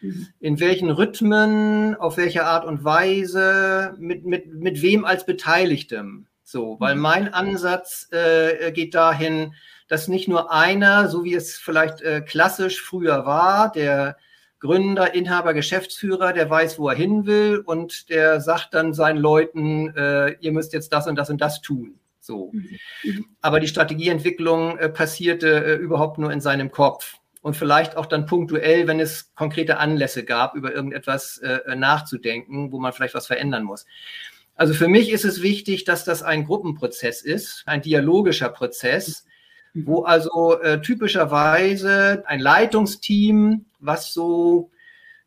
Mhm. 0.00 0.28
In 0.38 0.60
welchen 0.60 0.90
Rhythmen, 0.90 1.96
auf 1.96 2.16
welche 2.16 2.44
Art 2.44 2.64
und 2.64 2.84
Weise, 2.84 3.96
mit, 3.98 4.24
mit, 4.24 4.54
mit 4.54 4.82
wem 4.82 5.04
als 5.04 5.26
Beteiligtem. 5.26 6.28
So, 6.44 6.76
weil 6.78 6.94
mhm. 6.94 7.00
mein 7.00 7.34
Ansatz 7.34 8.06
äh, 8.12 8.70
geht 8.70 8.94
dahin, 8.94 9.54
dass 9.88 10.06
nicht 10.06 10.28
nur 10.28 10.52
einer, 10.52 11.08
so 11.08 11.24
wie 11.24 11.34
es 11.34 11.56
vielleicht 11.56 12.02
äh, 12.02 12.20
klassisch 12.20 12.80
früher 12.80 13.26
war, 13.26 13.72
der 13.72 14.16
Gründer, 14.64 15.14
Inhaber, 15.14 15.52
Geschäftsführer, 15.52 16.32
der 16.32 16.48
weiß, 16.48 16.78
wo 16.78 16.88
er 16.88 16.96
hin 16.96 17.26
will 17.26 17.58
und 17.58 18.08
der 18.08 18.40
sagt 18.40 18.72
dann 18.72 18.94
seinen 18.94 19.18
Leuten, 19.18 19.94
äh, 19.94 20.36
ihr 20.40 20.52
müsst 20.52 20.72
jetzt 20.72 20.90
das 20.90 21.06
und 21.06 21.16
das 21.16 21.28
und 21.28 21.42
das 21.42 21.60
tun. 21.60 22.00
So. 22.18 22.50
Mhm. 22.50 22.78
mhm. 23.02 23.26
Aber 23.42 23.60
die 23.60 23.68
Strategieentwicklung 23.68 24.78
äh, 24.78 24.88
passierte 24.88 25.66
äh, 25.66 25.74
überhaupt 25.74 26.16
nur 26.16 26.32
in 26.32 26.40
seinem 26.40 26.70
Kopf 26.70 27.18
und 27.42 27.58
vielleicht 27.58 27.98
auch 27.98 28.06
dann 28.06 28.24
punktuell, 28.24 28.86
wenn 28.86 29.00
es 29.00 29.34
konkrete 29.34 29.76
Anlässe 29.76 30.24
gab, 30.24 30.54
über 30.54 30.74
irgendetwas 30.74 31.36
äh, 31.38 31.76
nachzudenken, 31.76 32.72
wo 32.72 32.80
man 32.80 32.94
vielleicht 32.94 33.14
was 33.14 33.26
verändern 33.26 33.64
muss. 33.64 33.84
Also 34.54 34.72
für 34.72 34.88
mich 34.88 35.10
ist 35.10 35.26
es 35.26 35.42
wichtig, 35.42 35.84
dass 35.84 36.06
das 36.06 36.22
ein 36.22 36.46
Gruppenprozess 36.46 37.20
ist, 37.20 37.64
ein 37.66 37.82
dialogischer 37.82 38.48
Prozess. 38.48 39.26
Wo 39.74 40.04
also 40.04 40.60
äh, 40.60 40.80
typischerweise 40.80 42.22
ein 42.26 42.40
Leitungsteam, 42.40 43.66
was 43.80 44.12
so 44.12 44.70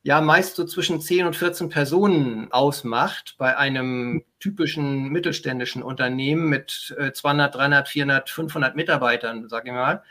ja 0.03 0.21
meist 0.21 0.55
so 0.55 0.65
zwischen 0.65 1.01
10 1.01 1.27
und 1.27 1.35
14 1.35 1.69
Personen 1.69 2.51
ausmacht 2.51 3.35
bei 3.37 3.57
einem 3.57 4.23
typischen 4.39 5.09
mittelständischen 5.09 5.83
Unternehmen 5.83 6.47
mit 6.47 6.95
äh, 6.97 7.11
200, 7.11 7.55
300, 7.55 7.87
400, 7.89 8.29
500 8.29 8.75
Mitarbeitern, 8.75 9.49
sage 9.49 9.67
ich 9.69 9.73
mal, 9.73 10.03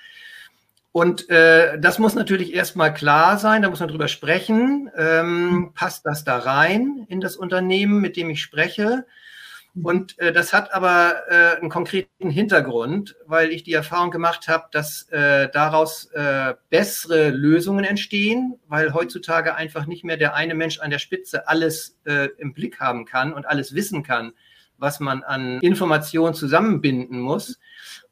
und 0.96 1.28
äh, 1.28 1.78
das 1.78 1.98
muss 1.98 2.14
natürlich 2.14 2.54
erstmal 2.54 2.94
klar 2.94 3.36
sein, 3.36 3.60
da 3.60 3.68
muss 3.68 3.80
man 3.80 3.90
drüber 3.90 4.08
sprechen. 4.08 4.90
Ähm, 4.96 5.72
passt 5.74 6.06
das 6.06 6.24
da 6.24 6.38
rein 6.38 7.04
in 7.10 7.20
das 7.20 7.36
Unternehmen, 7.36 8.00
mit 8.00 8.16
dem 8.16 8.30
ich 8.30 8.40
spreche? 8.40 9.04
Und 9.82 10.18
äh, 10.18 10.32
das 10.32 10.52
hat 10.52 10.72
aber 10.72 11.14
äh, 11.28 11.60
einen 11.60 11.68
konkreten 11.68 12.30
Hintergrund, 12.30 13.16
weil 13.26 13.50
ich 13.50 13.62
die 13.62 13.74
Erfahrung 13.74 14.10
gemacht 14.10 14.48
habe, 14.48 14.64
dass 14.72 15.02
äh, 15.10 15.50
daraus 15.50 16.06
äh, 16.12 16.54
bessere 16.70 17.30
Lösungen 17.30 17.84
entstehen, 17.84 18.58
weil 18.68 18.94
heutzutage 18.94 19.54
einfach 19.54 19.86
nicht 19.86 20.02
mehr 20.02 20.16
der 20.16 20.34
eine 20.34 20.54
Mensch 20.54 20.80
an 20.80 20.90
der 20.90 20.98
Spitze 20.98 21.46
alles 21.48 21.98
äh, 22.04 22.28
im 22.38 22.54
Blick 22.54 22.80
haben 22.80 23.04
kann 23.04 23.34
und 23.34 23.46
alles 23.46 23.74
wissen 23.74 24.02
kann, 24.02 24.32
was 24.78 24.98
man 24.98 25.22
an 25.22 25.60
Informationen 25.60 26.34
zusammenbinden 26.34 27.20
muss. 27.20 27.58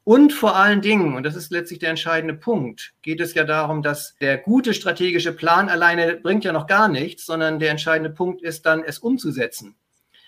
Und 0.02 0.35
vor 0.35 0.56
allen 0.56 0.83
Dingen, 0.83 1.14
und 1.14 1.23
das 1.23 1.35
ist 1.35 1.50
letztlich 1.50 1.78
der 1.78 1.88
entscheidende 1.88 2.35
Punkt, 2.35 2.92
geht 3.00 3.23
es 3.23 3.33
ja 3.33 3.44
darum, 3.44 3.83
dass 3.83 4.16
der 4.18 4.37
gute 4.37 4.75
strategische 4.75 5.33
Plan 5.33 5.71
alleine 5.71 6.16
bringt 6.16 6.44
ja 6.44 6.52
noch 6.52 6.66
gar 6.66 6.88
nichts, 6.88 7.25
sondern 7.25 7.59
der 7.59 7.71
entscheidende 7.71 8.11
Punkt 8.11 8.42
ist 8.42 8.66
dann, 8.66 8.85
es 8.85 8.99
umzusetzen. 8.99 9.76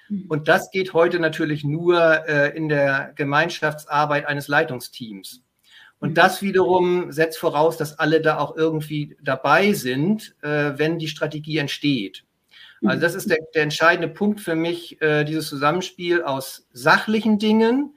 Mhm. 0.09 0.27
Und 0.29 0.49
das 0.49 0.71
geht 0.71 0.93
heute 0.93 1.19
natürlich 1.19 1.65
nur 1.65 2.29
äh, 2.29 2.57
in 2.57 2.69
der 2.69 3.13
Gemeinschaftsarbeit 3.15 4.27
eines 4.27 4.49
Leitungsteams. 4.49 5.43
Und 5.99 6.11
mhm. 6.11 6.15
das 6.15 6.43
wiederum 6.43 7.13
setzt 7.13 7.39
voraus, 7.39 7.77
dass 7.77 7.99
alle 7.99 8.21
da 8.21 8.39
auch 8.39 8.57
irgendwie 8.57 9.17
dabei 9.23 9.73
sind, 9.73 10.35
äh, 10.43 10.73
wenn 10.77 10.99
die 10.99 11.09
Strategie 11.09 11.59
entsteht. 11.59 12.25
Also 12.85 13.01
das 13.01 13.15
ist 13.15 13.31
der, 13.31 13.39
der 13.55 13.63
entscheidende 13.63 14.09
Punkt 14.09 14.41
für 14.41 14.55
mich, 14.55 15.01
äh, 15.01 15.25
dieses 15.25 15.49
Zusammenspiel 15.49 16.23
aus 16.23 16.69
sachlichen 16.73 17.39
Dingen, 17.39 17.97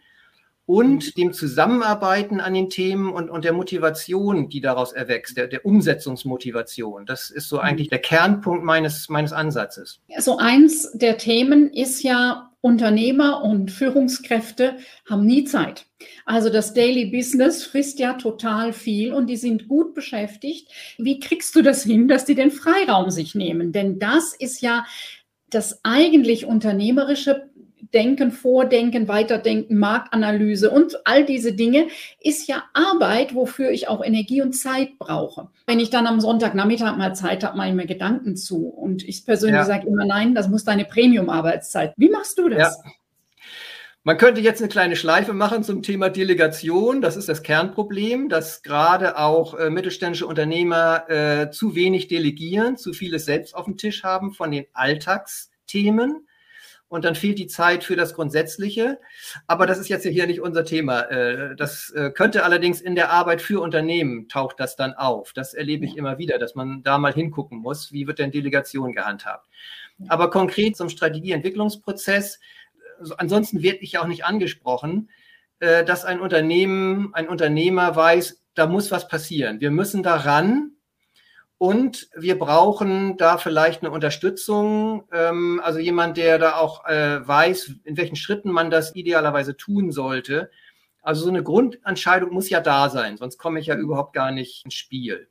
und 0.69 1.17
dem 1.17 1.33
Zusammenarbeiten 1.33 2.39
an 2.39 2.53
den 2.53 2.69
Themen 2.69 3.11
und, 3.11 3.31
und 3.31 3.43
der 3.43 3.53
Motivation, 3.53 4.49
die 4.49 4.61
daraus 4.61 4.91
erwächst, 4.91 5.35
der, 5.35 5.47
der 5.47 5.65
Umsetzungsmotivation. 5.65 7.07
Das 7.07 7.31
ist 7.31 7.49
so 7.49 7.55
mhm. 7.55 7.63
eigentlich 7.63 7.89
der 7.89 7.97
Kernpunkt 7.97 8.63
meines, 8.63 9.09
meines 9.09 9.33
Ansatzes. 9.33 9.99
So 10.19 10.37
eins 10.37 10.91
der 10.91 11.17
Themen 11.17 11.73
ist 11.73 12.03
ja, 12.03 12.51
Unternehmer 12.61 13.41
und 13.41 13.71
Führungskräfte 13.71 14.75
haben 15.09 15.25
nie 15.25 15.45
Zeit. 15.45 15.85
Also 16.25 16.49
das 16.49 16.73
Daily 16.73 17.05
Business 17.05 17.63
frisst 17.63 17.99
ja 17.99 18.13
total 18.13 18.73
viel 18.73 19.13
und 19.13 19.27
die 19.27 19.37
sind 19.37 19.69
gut 19.69 19.95
beschäftigt. 19.95 20.69
Wie 20.97 21.19
kriegst 21.19 21.55
du 21.55 21.61
das 21.61 21.83
hin, 21.83 22.09
dass 22.09 22.25
die 22.25 22.35
den 22.35 22.51
Freiraum 22.51 23.09
sich 23.11 23.33
nehmen? 23.33 23.71
Denn 23.71 23.97
das 23.97 24.35
ist 24.37 24.61
ja 24.61 24.85
das 25.49 25.79
eigentlich 25.83 26.45
unternehmerische 26.45 27.48
Denken, 27.93 28.31
Vordenken, 28.31 29.07
Weiterdenken, 29.07 29.77
Marktanalyse 29.77 30.69
und 30.69 30.95
all 31.05 31.25
diese 31.25 31.53
Dinge 31.53 31.87
ist 32.19 32.47
ja 32.47 32.63
Arbeit, 32.73 33.35
wofür 33.35 33.71
ich 33.71 33.87
auch 33.87 34.03
Energie 34.03 34.41
und 34.41 34.53
Zeit 34.53 34.99
brauche. 34.99 35.49
Wenn 35.65 35.79
ich 35.79 35.89
dann 35.89 36.07
am 36.07 36.19
Sonntagnachmittag 36.19 36.97
mal 36.97 37.15
Zeit 37.15 37.43
habe, 37.43 37.57
mache 37.57 37.69
ich 37.69 37.75
mir 37.75 37.85
Gedanken 37.85 38.35
zu. 38.35 38.67
Und 38.67 39.07
ich 39.07 39.25
persönlich 39.25 39.55
ja. 39.55 39.65
sage 39.65 39.87
immer, 39.87 40.05
nein, 40.05 40.35
das 40.35 40.47
muss 40.47 40.63
deine 40.63 40.85
Premium-Arbeitszeit. 40.85 41.93
Wie 41.97 42.09
machst 42.09 42.37
du 42.37 42.49
das? 42.49 42.81
Ja. 42.83 42.91
Man 44.03 44.17
könnte 44.17 44.39
jetzt 44.39 44.61
eine 44.61 44.69
kleine 44.69 44.95
Schleife 44.95 45.33
machen 45.33 45.63
zum 45.63 45.83
Thema 45.83 46.09
Delegation. 46.09 47.01
Das 47.01 47.17
ist 47.17 47.27
das 47.27 47.43
Kernproblem, 47.43 48.29
dass 48.29 48.63
gerade 48.63 49.17
auch 49.17 49.55
äh, 49.55 49.69
mittelständische 49.69 50.25
Unternehmer 50.25 51.09
äh, 51.09 51.51
zu 51.51 51.75
wenig 51.75 52.07
delegieren, 52.07 52.77
zu 52.77 52.93
vieles 52.93 53.25
selbst 53.25 53.53
auf 53.53 53.65
dem 53.65 53.75
Tisch 53.75 54.03
haben 54.03 54.31
von 54.33 54.51
den 54.51 54.65
Alltagsthemen 54.73 56.25
und 56.89 57.05
dann 57.05 57.15
fehlt 57.15 57.39
die 57.39 57.47
Zeit 57.47 57.83
für 57.83 57.95
das 57.95 58.13
Grundsätzliche. 58.13 58.99
Aber 59.47 59.65
das 59.67 59.77
ist 59.77 59.87
jetzt 59.89 60.05
hier 60.05 60.27
nicht 60.27 60.41
unser 60.41 60.65
Thema. 60.65 61.01
Äh, 61.03 61.55
das 61.55 61.91
äh, 61.91 62.09
könnte 62.09 62.43
allerdings 62.43 62.81
in 62.81 62.95
der 62.95 63.11
Arbeit 63.11 63.41
für 63.41 63.61
Unternehmen 63.61 64.27
taucht 64.27 64.59
das 64.59 64.75
dann 64.75 64.93
auf. 64.93 65.31
Das 65.33 65.53
erlebe 65.53 65.85
ich 65.85 65.95
immer 65.95 66.17
wieder, 66.17 66.39
dass 66.39 66.55
man 66.55 66.83
da 66.83 66.97
mal 66.97 67.13
hingucken 67.13 67.59
muss, 67.59 67.93
wie 67.93 68.07
wird 68.07 68.19
denn 68.19 68.31
Delegation 68.31 68.91
gehandhabt. 68.91 69.47
Aber 70.07 70.29
konkret 70.29 70.75
zum 70.75 70.89
Strategieentwicklungsprozess, 70.89 72.39
ansonsten 73.17 73.61
werde 73.61 73.79
ich 73.79 73.97
auch 73.99 74.07
nicht 74.07 74.25
angesprochen, 74.25 75.09
äh, 75.59 75.85
dass 75.85 76.05
ein 76.05 76.19
Unternehmen, 76.19 77.13
ein 77.13 77.29
Unternehmer 77.29 77.95
weiß, 77.95 78.41
da 78.55 78.65
muss 78.65 78.91
was 78.91 79.07
passieren. 79.07 79.61
Wir 79.61 79.71
müssen 79.71 80.01
daran, 80.01 80.71
und 81.59 82.07
wir 82.15 82.39
brauchen 82.39 83.17
da 83.17 83.37
vielleicht 83.37 83.83
eine 83.83 83.91
Unterstützung, 83.91 85.03
ähm, 85.11 85.61
also 85.61 85.77
jemand, 85.77 86.15
der 86.15 86.39
da 86.39 86.55
auch 86.55 86.85
äh, 86.85 87.27
weiß, 87.27 87.73
in 87.83 87.97
welchen 87.97 88.15
Schritten 88.15 88.49
man 88.49 88.71
das 88.71 88.95
idealerweise 88.95 89.57
tun 89.57 89.91
sollte. 89.91 90.49
Also 91.01 91.23
so 91.23 91.29
eine 91.29 91.43
Grundentscheidung 91.43 92.31
muss 92.31 92.49
ja 92.49 92.61
da 92.61 92.89
sein, 92.89 93.17
sonst 93.17 93.37
komme 93.37 93.59
ich 93.59 93.65
ja 93.65 93.75
überhaupt 93.75 94.13
gar 94.13 94.31
nicht 94.31 94.63
ins 94.63 94.75
Spiel. 94.75 95.27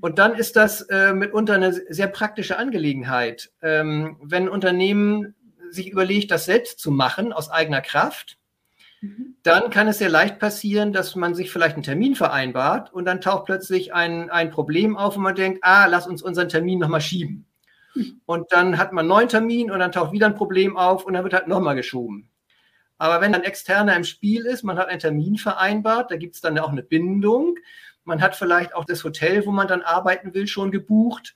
Und 0.00 0.18
dann 0.18 0.34
ist 0.34 0.56
das 0.56 0.82
äh, 0.82 1.12
mitunter 1.12 1.54
eine 1.54 1.72
sehr 1.72 2.08
praktische 2.08 2.58
Angelegenheit. 2.58 3.52
Ähm, 3.62 4.16
wenn 4.20 4.44
ein 4.44 4.48
Unternehmen 4.48 5.36
sich 5.70 5.88
überlegt, 5.88 6.32
das 6.32 6.46
selbst 6.46 6.80
zu 6.80 6.90
machen 6.90 7.32
aus 7.32 7.48
eigener 7.48 7.80
Kraft, 7.80 8.39
Mhm. 9.00 9.36
Dann 9.42 9.70
kann 9.70 9.88
es 9.88 9.98
sehr 9.98 10.10
leicht 10.10 10.38
passieren, 10.38 10.92
dass 10.92 11.16
man 11.16 11.34
sich 11.34 11.50
vielleicht 11.50 11.74
einen 11.74 11.82
Termin 11.82 12.14
vereinbart 12.14 12.92
und 12.92 13.06
dann 13.06 13.20
taucht 13.20 13.46
plötzlich 13.46 13.94
ein, 13.94 14.30
ein 14.30 14.50
Problem 14.50 14.96
auf 14.96 15.16
und 15.16 15.22
man 15.22 15.34
denkt, 15.34 15.60
ah, 15.62 15.86
lass 15.86 16.06
uns 16.06 16.22
unseren 16.22 16.48
Termin 16.48 16.78
nochmal 16.78 17.00
schieben. 17.00 17.46
Mhm. 17.94 18.20
Und 18.26 18.52
dann 18.52 18.78
hat 18.78 18.92
man 18.92 19.02
einen 19.02 19.08
neuen 19.08 19.28
Termin 19.28 19.70
und 19.70 19.78
dann 19.78 19.92
taucht 19.92 20.12
wieder 20.12 20.26
ein 20.26 20.34
Problem 20.34 20.76
auf 20.76 21.04
und 21.04 21.14
dann 21.14 21.24
wird 21.24 21.34
halt 21.34 21.48
nochmal 21.48 21.76
geschoben. 21.76 22.28
Aber 22.98 23.22
wenn 23.22 23.34
ein 23.34 23.44
Externer 23.44 23.96
im 23.96 24.04
Spiel 24.04 24.44
ist, 24.44 24.62
man 24.62 24.76
hat 24.76 24.88
einen 24.88 25.00
Termin 25.00 25.38
vereinbart, 25.38 26.10
da 26.10 26.16
gibt 26.16 26.34
es 26.34 26.42
dann 26.42 26.58
auch 26.58 26.68
eine 26.68 26.82
Bindung. 26.82 27.56
Man 28.04 28.20
hat 28.20 28.36
vielleicht 28.36 28.74
auch 28.74 28.84
das 28.84 29.04
Hotel, 29.04 29.46
wo 29.46 29.52
man 29.52 29.68
dann 29.68 29.80
arbeiten 29.80 30.34
will, 30.34 30.46
schon 30.46 30.70
gebucht. 30.70 31.34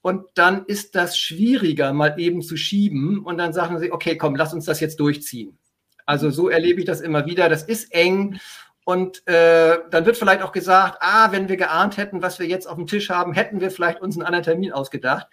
Und 0.00 0.26
dann 0.34 0.64
ist 0.66 0.94
das 0.94 1.18
schwieriger, 1.18 1.92
mal 1.92 2.14
eben 2.20 2.40
zu 2.40 2.56
schieben. 2.56 3.18
Und 3.18 3.38
dann 3.38 3.52
sagen 3.52 3.80
sie, 3.80 3.90
okay, 3.90 4.16
komm, 4.16 4.36
lass 4.36 4.54
uns 4.54 4.64
das 4.64 4.78
jetzt 4.78 5.00
durchziehen. 5.00 5.58
Also 6.06 6.30
so 6.30 6.48
erlebe 6.48 6.80
ich 6.80 6.86
das 6.86 7.00
immer 7.00 7.26
wieder. 7.26 7.48
Das 7.48 7.62
ist 7.62 7.92
eng. 7.92 8.38
Und 8.84 9.26
äh, 9.28 9.78
dann 9.90 10.06
wird 10.06 10.16
vielleicht 10.16 10.42
auch 10.42 10.52
gesagt, 10.52 10.98
ah, 11.00 11.30
wenn 11.30 11.48
wir 11.48 11.56
geahnt 11.56 11.96
hätten, 11.96 12.20
was 12.22 12.38
wir 12.38 12.46
jetzt 12.46 12.66
auf 12.66 12.76
dem 12.76 12.86
Tisch 12.86 13.10
haben, 13.10 13.32
hätten 13.32 13.60
wir 13.60 13.70
vielleicht 13.70 14.00
uns 14.00 14.16
einen 14.16 14.26
anderen 14.26 14.44
Termin 14.44 14.72
ausgedacht. 14.72 15.28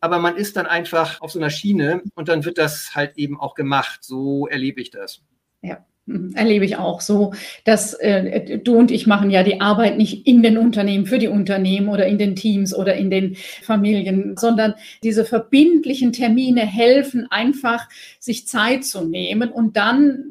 Aber 0.00 0.18
man 0.18 0.36
ist 0.36 0.56
dann 0.56 0.66
einfach 0.66 1.20
auf 1.20 1.32
so 1.32 1.38
einer 1.38 1.50
Schiene 1.50 2.02
und 2.14 2.28
dann 2.28 2.44
wird 2.44 2.58
das 2.58 2.94
halt 2.94 3.16
eben 3.16 3.40
auch 3.40 3.54
gemacht. 3.54 4.02
So 4.02 4.46
erlebe 4.46 4.80
ich 4.80 4.90
das. 4.90 5.22
Ja. 5.62 5.84
Mhm, 6.06 6.32
erlebe 6.34 6.64
ich 6.64 6.76
auch 6.76 7.00
so, 7.00 7.32
dass 7.64 7.94
äh, 7.94 8.58
du 8.58 8.76
und 8.76 8.90
ich 8.90 9.06
machen 9.06 9.30
ja 9.30 9.44
die 9.44 9.60
Arbeit 9.60 9.98
nicht 9.98 10.26
in 10.26 10.42
den 10.42 10.58
Unternehmen, 10.58 11.06
für 11.06 11.18
die 11.18 11.28
Unternehmen 11.28 11.88
oder 11.88 12.06
in 12.06 12.18
den 12.18 12.34
Teams 12.34 12.74
oder 12.74 12.94
in 12.94 13.08
den 13.08 13.36
Familien, 13.36 14.36
sondern 14.36 14.74
diese 15.04 15.24
verbindlichen 15.24 16.12
Termine 16.12 16.62
helfen 16.62 17.28
einfach, 17.30 17.88
sich 18.18 18.48
Zeit 18.48 18.84
zu 18.84 19.04
nehmen 19.04 19.50
und 19.50 19.76
dann 19.76 20.24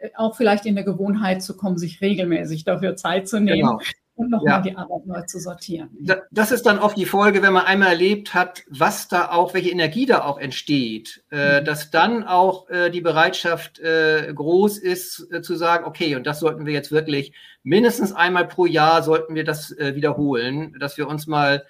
äh, 0.00 0.08
auch 0.16 0.36
vielleicht 0.36 0.64
in 0.64 0.74
der 0.74 0.84
Gewohnheit 0.84 1.42
zu 1.42 1.54
kommen, 1.54 1.76
sich 1.76 2.00
regelmäßig 2.00 2.64
dafür 2.64 2.96
Zeit 2.96 3.28
zu 3.28 3.40
nehmen. 3.40 3.60
Genau 3.60 3.80
und 4.20 4.30
nochmal 4.30 4.56
ja. 4.56 4.60
die 4.60 4.76
Arbeit 4.76 5.06
neu 5.06 5.22
zu 5.22 5.38
sortieren. 5.38 5.88
Das 6.30 6.52
ist 6.52 6.66
dann 6.66 6.78
oft 6.78 6.96
die 6.96 7.06
Folge, 7.06 7.42
wenn 7.42 7.52
man 7.52 7.64
einmal 7.64 7.88
erlebt 7.88 8.34
hat, 8.34 8.62
was 8.68 9.08
da 9.08 9.30
auch, 9.30 9.54
welche 9.54 9.70
Energie 9.70 10.04
da 10.04 10.24
auch 10.24 10.38
entsteht, 10.38 11.24
äh, 11.30 11.60
mhm. 11.60 11.64
dass 11.64 11.90
dann 11.90 12.24
auch 12.24 12.68
äh, 12.68 12.90
die 12.90 13.00
Bereitschaft 13.00 13.78
äh, 13.78 14.32
groß 14.34 14.78
ist, 14.78 15.26
zu 15.42 15.56
sagen, 15.56 15.84
okay, 15.86 16.16
und 16.16 16.26
das 16.26 16.40
sollten 16.40 16.66
wir 16.66 16.72
jetzt 16.72 16.92
wirklich 16.92 17.32
mindestens 17.62 18.12
einmal 18.12 18.46
pro 18.46 18.66
Jahr 18.66 19.02
sollten 19.02 19.34
wir 19.34 19.44
das 19.44 19.70
wiederholen, 19.70 20.76
dass 20.78 20.96
wir 20.96 21.08
uns 21.08 21.26
mal 21.26 21.64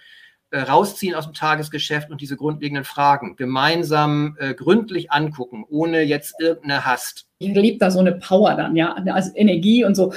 rausziehen 0.55 1.15
aus 1.15 1.27
dem 1.27 1.35
Tagesgeschäft 1.35 2.11
und 2.11 2.21
diese 2.21 2.37
grundlegenden 2.37 2.85
Fragen 2.85 3.37
gemeinsam 3.37 4.37
äh, 4.39 4.55
gründlich 4.55 5.13
angucken, 5.13 5.65
ohne 5.69 6.03
jetzt 6.03 6.35
irgendeine 6.41 6.85
Hast. 6.85 7.27
Ich 7.39 7.55
liebe 7.55 7.79
da 7.79 7.91
so 7.91 8.01
eine 8.01 8.13
Power 8.13 8.55
dann, 8.55 8.77
ja, 8.77 8.95
also 8.95 9.31
Energie 9.35 9.85
und 9.85 9.95
so. 9.95 10.13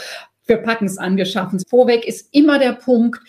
Wir 0.45 0.57
packen 0.57 0.85
es 0.85 0.97
angeschaffen. 0.97 1.59
Vorweg 1.69 2.05
ist 2.05 2.33
immer 2.33 2.59
der 2.59 2.73
Punkt, 2.73 3.19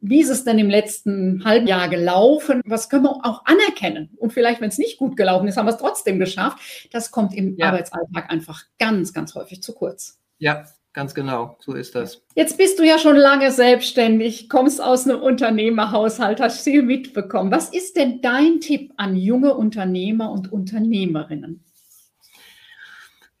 wie 0.00 0.20
ist 0.20 0.30
es 0.30 0.44
denn 0.44 0.58
im 0.58 0.70
letzten 0.70 1.44
halben 1.44 1.66
Jahr 1.66 1.88
gelaufen? 1.88 2.62
Was 2.64 2.88
können 2.88 3.04
wir 3.04 3.26
auch 3.26 3.44
anerkennen? 3.44 4.10
Und 4.16 4.32
vielleicht, 4.32 4.60
wenn 4.60 4.68
es 4.68 4.78
nicht 4.78 4.98
gut 4.98 5.16
gelaufen 5.16 5.48
ist, 5.48 5.56
haben 5.56 5.66
wir 5.66 5.72
es 5.72 5.80
trotzdem 5.80 6.18
geschafft. 6.18 6.88
Das 6.92 7.10
kommt 7.10 7.34
im 7.34 7.56
ja. 7.56 7.66
Arbeitsalltag 7.66 8.30
einfach 8.30 8.62
ganz, 8.78 9.12
ganz 9.12 9.34
häufig 9.34 9.62
zu 9.62 9.74
kurz. 9.74 10.20
Ja, 10.38 10.64
Ganz 10.94 11.14
genau, 11.14 11.56
so 11.58 11.72
ist 11.72 11.94
das. 11.94 12.20
Jetzt 12.34 12.58
bist 12.58 12.78
du 12.78 12.82
ja 12.84 12.98
schon 12.98 13.16
lange 13.16 13.50
selbstständig, 13.50 14.50
kommst 14.50 14.82
aus 14.82 15.08
einem 15.08 15.22
Unternehmerhaushalt, 15.22 16.38
hast 16.38 16.60
viel 16.64 16.82
mitbekommen. 16.82 17.50
Was 17.50 17.70
ist 17.70 17.96
denn 17.96 18.20
dein 18.20 18.60
Tipp 18.60 18.92
an 18.98 19.16
junge 19.16 19.54
Unternehmer 19.54 20.30
und 20.30 20.52
Unternehmerinnen? 20.52 21.64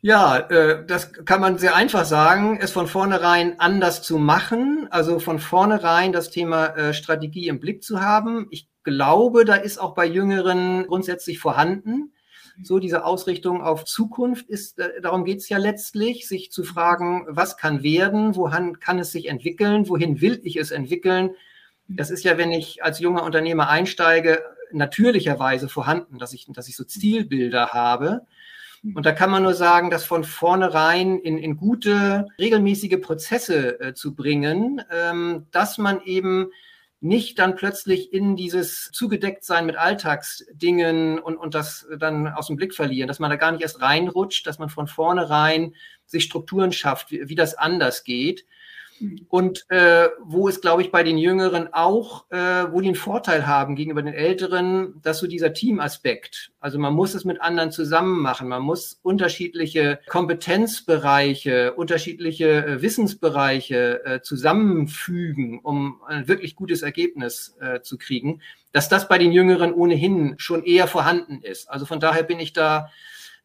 Ja, 0.02 0.36
äh, 0.36 0.84
das 0.84 1.12
kann 1.12 1.40
man 1.40 1.58
sehr 1.58 1.76
einfach 1.76 2.04
sagen, 2.04 2.58
es 2.60 2.72
von 2.72 2.88
vornherein 2.88 3.60
anders 3.60 4.02
zu 4.02 4.18
machen, 4.18 4.88
also 4.90 5.20
von 5.20 5.38
vornherein 5.38 6.12
das 6.12 6.30
Thema 6.30 6.66
äh, 6.76 6.92
Strategie 6.92 7.48
im 7.48 7.60
Blick 7.60 7.82
zu 7.84 8.00
haben. 8.00 8.48
Ich 8.50 8.68
glaube, 8.82 9.44
da 9.44 9.54
ist 9.54 9.78
auch 9.78 9.94
bei 9.94 10.04
Jüngeren 10.04 10.86
grundsätzlich 10.88 11.38
vorhanden 11.38 12.12
so 12.62 12.78
diese 12.78 13.04
Ausrichtung 13.04 13.62
auf 13.62 13.84
Zukunft 13.84 14.48
ist, 14.48 14.78
äh, 14.78 15.00
darum 15.00 15.24
geht 15.24 15.38
es 15.38 15.48
ja 15.48 15.58
letztlich, 15.58 16.28
sich 16.28 16.50
zu 16.50 16.64
fragen, 16.64 17.24
was 17.28 17.56
kann 17.56 17.82
werden, 17.82 18.36
wohin 18.36 18.80
kann 18.80 18.98
es 18.98 19.12
sich 19.12 19.26
entwickeln, 19.28 19.88
wohin 19.88 20.20
will 20.20 20.40
ich 20.44 20.56
es 20.56 20.70
entwickeln. 20.70 21.30
Das 21.88 22.10
ist 22.10 22.24
ja, 22.24 22.38
wenn 22.38 22.52
ich 22.52 22.82
als 22.84 23.00
junger 23.00 23.24
Unternehmer 23.24 23.68
einsteige, 23.68 24.42
natürlicherweise 24.72 25.68
vorhanden, 25.68 26.18
dass 26.18 26.32
ich, 26.32 26.46
dass 26.48 26.68
ich 26.68 26.76
so 26.76 26.84
Zielbilder 26.84 27.68
habe. 27.68 28.26
Und 28.82 29.06
da 29.06 29.12
kann 29.12 29.30
man 29.30 29.44
nur 29.44 29.54
sagen, 29.54 29.90
das 29.90 30.04
von 30.04 30.24
vornherein 30.24 31.18
in, 31.18 31.38
in 31.38 31.56
gute, 31.56 32.26
regelmäßige 32.38 33.00
Prozesse 33.00 33.80
äh, 33.80 33.94
zu 33.94 34.14
bringen, 34.14 34.82
ähm, 34.90 35.46
dass 35.52 35.78
man 35.78 36.02
eben 36.02 36.50
nicht 37.00 37.38
dann 37.38 37.54
plötzlich 37.54 38.12
in 38.12 38.36
dieses 38.36 38.90
Zugedecktsein 38.92 39.66
mit 39.66 39.76
Alltagsdingen 39.76 41.18
und, 41.18 41.36
und 41.36 41.54
das 41.54 41.86
dann 41.98 42.28
aus 42.28 42.48
dem 42.48 42.56
Blick 42.56 42.74
verlieren, 42.74 43.08
dass 43.08 43.18
man 43.18 43.30
da 43.30 43.36
gar 43.36 43.52
nicht 43.52 43.62
erst 43.62 43.80
reinrutscht, 43.80 44.46
dass 44.46 44.58
man 44.58 44.68
von 44.68 44.86
vornherein 44.86 45.74
sich 46.06 46.24
Strukturen 46.24 46.72
schafft, 46.72 47.10
wie, 47.10 47.28
wie 47.28 47.34
das 47.34 47.54
anders 47.54 48.04
geht. 48.04 48.46
Und 49.28 49.64
äh, 49.68 50.08
wo 50.24 50.48
es, 50.48 50.60
glaube 50.60 50.82
ich, 50.82 50.90
bei 50.90 51.02
den 51.02 51.18
Jüngeren 51.18 51.72
auch, 51.72 52.30
äh, 52.30 52.36
wo 52.72 52.80
die 52.80 52.88
einen 52.88 52.96
Vorteil 52.96 53.46
haben 53.46 53.76
gegenüber 53.76 54.02
den 54.02 54.14
Älteren, 54.14 55.00
dass 55.02 55.18
so 55.18 55.26
dieser 55.26 55.52
Teamaspekt, 55.52 56.52
also 56.60 56.78
man 56.78 56.94
muss 56.94 57.14
es 57.14 57.24
mit 57.24 57.40
anderen 57.40 57.70
zusammen 57.72 58.20
machen, 58.20 58.48
man 58.48 58.62
muss 58.62 58.98
unterschiedliche 59.02 60.00
Kompetenzbereiche, 60.08 61.74
unterschiedliche 61.74 62.64
äh, 62.64 62.82
Wissensbereiche 62.82 64.04
äh, 64.04 64.20
zusammenfügen, 64.22 65.60
um 65.60 66.00
ein 66.06 66.28
wirklich 66.28 66.56
gutes 66.56 66.82
Ergebnis 66.82 67.56
äh, 67.60 67.80
zu 67.80 67.98
kriegen, 67.98 68.40
dass 68.72 68.88
das 68.88 69.08
bei 69.08 69.18
den 69.18 69.32
Jüngeren 69.32 69.72
ohnehin 69.74 70.34
schon 70.38 70.64
eher 70.64 70.86
vorhanden 70.86 71.40
ist. 71.42 71.70
Also 71.70 71.86
von 71.86 72.00
daher 72.00 72.22
bin 72.22 72.40
ich 72.40 72.52
da 72.52 72.90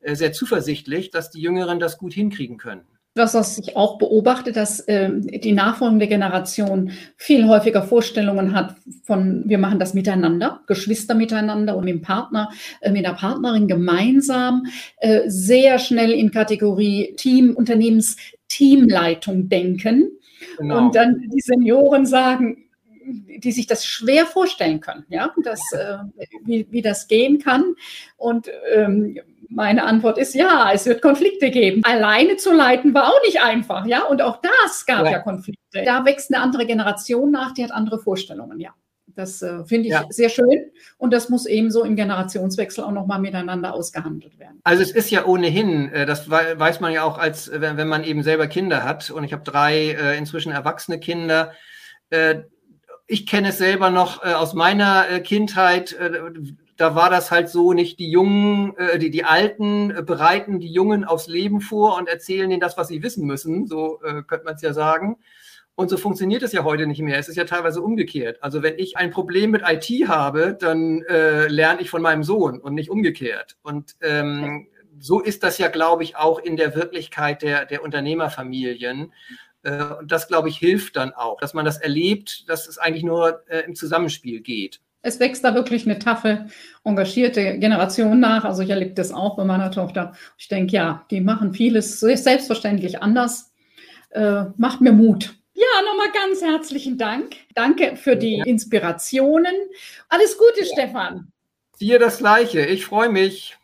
äh, 0.02 0.16
sehr 0.16 0.34
zuversichtlich, 0.34 1.12
dass 1.12 1.32
die 1.32 1.42
Jüngeren 1.42 1.80
das 1.80 1.98
gut 1.98 2.14
hinkriegen 2.14 2.58
können 2.58 2.86
was, 3.18 3.34
was 3.34 3.58
ich 3.58 3.76
auch 3.76 3.98
beobachte, 3.98 4.52
dass 4.52 4.80
äh, 4.82 5.10
die 5.12 5.52
nachfolgende 5.52 6.08
Generation 6.08 6.92
viel 7.16 7.48
häufiger 7.48 7.84
Vorstellungen 7.84 8.54
hat 8.54 8.76
von, 9.04 9.44
wir 9.46 9.58
machen 9.58 9.80
das 9.80 9.94
miteinander, 9.94 10.62
Geschwister 10.68 11.16
miteinander 11.16 11.76
und 11.76 11.86
mit 11.86 11.96
dem 11.96 12.02
Partner, 12.02 12.50
äh, 12.82 12.92
mit 12.92 13.06
der 13.06 13.14
Partnerin 13.14 13.68
gemeinsam, 13.68 14.68
äh, 14.98 15.22
sehr 15.28 15.80
schnell 15.80 16.12
in 16.12 16.32
Kategorie 16.32 17.15
Team, 17.18 17.56
Unternehmens, 17.56 18.18
Teamleitung 18.48 19.50
denken. 19.50 20.12
Genau. 20.58 20.78
Und 20.78 20.96
dann 20.96 21.30
die 21.30 21.41
Senioren 21.41 22.06
sagen, 22.06 22.63
die 23.08 23.52
sich 23.52 23.68
das 23.68 23.86
schwer 23.86 24.26
vorstellen 24.26 24.80
können, 24.80 25.06
ja, 25.10 25.34
das, 25.44 25.62
äh, 25.72 25.98
wie, 26.46 26.68
wie 26.70 26.82
das 26.82 27.08
gehen 27.08 27.39
kann. 27.39 27.76
Und 28.18 28.50
ähm, 28.74 29.18
meine 29.50 29.84
Antwort 29.84 30.18
ist 30.18 30.36
ja, 30.36 30.72
es 30.74 30.86
wird 30.86 31.02
Konflikte 31.02 31.52
geben. 31.52 31.84
Alleine 31.84 32.38
zu 32.38 32.54
leiten 32.54 32.94
war 32.94 33.08
auch 33.08 33.22
nicht 33.26 33.42
einfach, 33.42 33.86
ja. 33.86 34.04
Und 34.04 34.22
auch 34.22 34.42
das 34.42 34.86
gab 34.86 35.06
ja, 35.06 35.12
ja 35.12 35.20
Konflikte. 35.20 35.84
Da 35.86 36.06
wächst 36.06 36.34
eine 36.34 36.44
andere 36.44 36.66
Generation 36.66 37.32
nach, 37.32 37.54
die 37.54 37.64
hat 37.64 37.72
andere 37.72 38.00
Vorstellungen, 38.00 38.60
ja. 38.60 38.74
Das 39.16 39.42
äh, 39.42 39.66
finde 39.66 39.88
ich 39.88 39.94
ja. 39.94 40.06
sehr 40.10 40.30
schön 40.30 40.70
und 40.98 41.12
das 41.12 41.30
muss 41.30 41.48
ebenso 41.48 41.84
im 41.84 41.96
Generationswechsel 41.96 42.84
auch 42.84 42.92
nochmal 42.92 43.20
miteinander 43.20 43.74
ausgehandelt 43.74 44.38
werden. 44.38 44.60
Also 44.64 44.84
es 44.84 44.92
ist 44.92 45.10
ja 45.10 45.26
ohnehin, 45.26 45.92
äh, 45.92 46.06
das 46.06 46.30
weiß 46.30 46.82
man 46.82 46.94
ja 46.94 47.04
auch, 47.04 47.18
als 47.18 47.50
wenn, 47.52 47.78
wenn 47.78 47.88
man 47.88 48.04
eben 48.04 48.22
selber 48.22 48.48
Kinder 48.48 48.84
hat 48.84 49.10
und 49.10 49.24
ich 49.24 49.34
habe 49.34 49.44
drei 49.44 49.92
äh, 49.92 50.18
inzwischen 50.18 50.52
erwachsene 50.52 51.00
Kinder. 51.00 51.54
Äh, 52.12 52.42
ich 53.08 53.26
kenne 53.26 53.50
es 53.50 53.58
selber 53.58 53.90
noch 53.90 54.24
äh, 54.24 54.34
aus 54.34 54.54
meiner 54.54 55.10
äh, 55.10 55.20
Kindheit 55.22 55.96
da 56.78 56.96
war 56.96 57.10
das 57.10 57.32
halt 57.32 57.50
so, 57.50 57.74
nicht 57.74 58.00
die 58.00 58.10
Jungen, 58.10 58.78
äh, 58.78 59.00
die, 59.00 59.10
die 59.10 59.24
Alten 59.24 59.92
äh, 59.92 60.04
bereiten 60.04 60.60
die 60.60 60.72
Jungen 60.72 61.04
aufs 61.04 61.28
Leben 61.28 61.60
vor 61.60 61.98
und 61.98 62.08
erzählen 62.08 62.50
ihnen 62.50 62.62
das, 62.62 62.78
was 62.78 62.88
sie 62.88 63.04
wissen 63.04 63.26
müssen, 63.26 63.66
so 63.68 64.00
äh, 64.04 64.22
könnte 64.24 64.46
man 64.46 64.56
es 64.56 64.62
ja 64.62 64.74
sagen. 64.74 65.18
Und 65.76 65.90
so 65.90 65.98
funktioniert 65.98 66.42
es 66.42 66.54
ja 66.54 66.63
heute 66.63 66.88
nicht 66.88 67.02
mehr. 67.02 67.20
Es 67.20 67.30
ist 67.30 67.36
ja 67.36 67.44
teilweise 67.44 67.82
umgekehrt. 67.82 68.42
Also 68.42 68.63
wenn 68.63 68.80
ich 68.80 68.98
ein 68.98 69.12
Problem 69.12 69.52
mit 69.52 69.62
IT 69.68 70.08
habe, 70.08 70.58
dann 70.60 71.04
äh, 71.04 71.48
lerne 71.48 71.82
ich 71.82 71.90
von 71.90 72.02
meinem 72.02 72.24
Sohn 72.24 72.60
und 72.60 72.74
nicht 72.74 72.90
umgekehrt. 72.90 73.58
Und 73.62 73.96
ähm, 74.02 74.68
so 75.00 75.20
ist 75.20 75.44
das 75.44 75.60
ja, 75.60 75.68
glaube 75.68 76.04
ich, 76.04 76.16
auch 76.16 76.40
in 76.40 76.58
der 76.58 76.76
Wirklichkeit 76.76 77.44
der, 77.44 77.66
der 77.66 77.84
Unternehmerfamilien. 77.84 79.13
Äh, 79.62 79.84
und 80.00 80.12
das, 80.12 80.28
glaube 80.28 80.50
ich, 80.50 80.58
hilft 80.58 80.96
dann 80.96 81.13
auch, 81.13 81.40
dass 81.40 81.54
man 81.54 81.66
das 81.66 81.78
erlebt, 81.78 82.50
dass 82.50 82.68
es 82.68 82.80
eigentlich 82.80 83.04
nur 83.04 83.44
äh, 83.48 83.60
im 83.60 83.76
Zusammenspiel 83.76 84.42
geht 84.42 84.82
es 85.02 85.20
wächst 85.20 85.44
da 85.44 85.56
wirklich 85.56 85.86
eine 85.86 86.00
taffe, 86.00 86.48
engagierte 86.84 87.58
Generation 87.60 88.20
nach. 88.20 88.44
Also 88.44 88.64
ich 88.64 88.70
erlebe 88.70 88.94
das 88.94 89.12
auch 89.12 89.38
bei 89.38 89.46
meiner 89.46 89.72
Tochter. 89.72 90.14
Ich 90.38 90.48
denke, 90.48 90.74
ja, 90.74 91.06
die 91.12 91.22
machen 91.22 91.54
vieles 91.54 92.00
selbstverständlich 92.00 93.02
anders. 93.02 93.54
Äh, 94.10 94.46
macht 94.58 94.82
mir 94.82 94.92
Mut. 94.92 95.36
Ja, 95.54 95.66
nochmal 95.86 96.12
ganz 96.12 96.42
herzlichen 96.42 96.98
Dank. 96.98 97.36
Danke 97.56 97.96
für 97.96 98.16
die 98.16 98.44
Inspirationen. 98.46 99.54
Alles 100.08 100.38
Gute, 100.38 100.62
ja. 100.62 100.74
Stefan. 100.74 101.32
Dir 101.80 102.00
das 102.00 102.20
Gleiche. 102.20 102.66
Ich 102.66 102.86
freue 102.86 103.10
mich. 103.10 103.58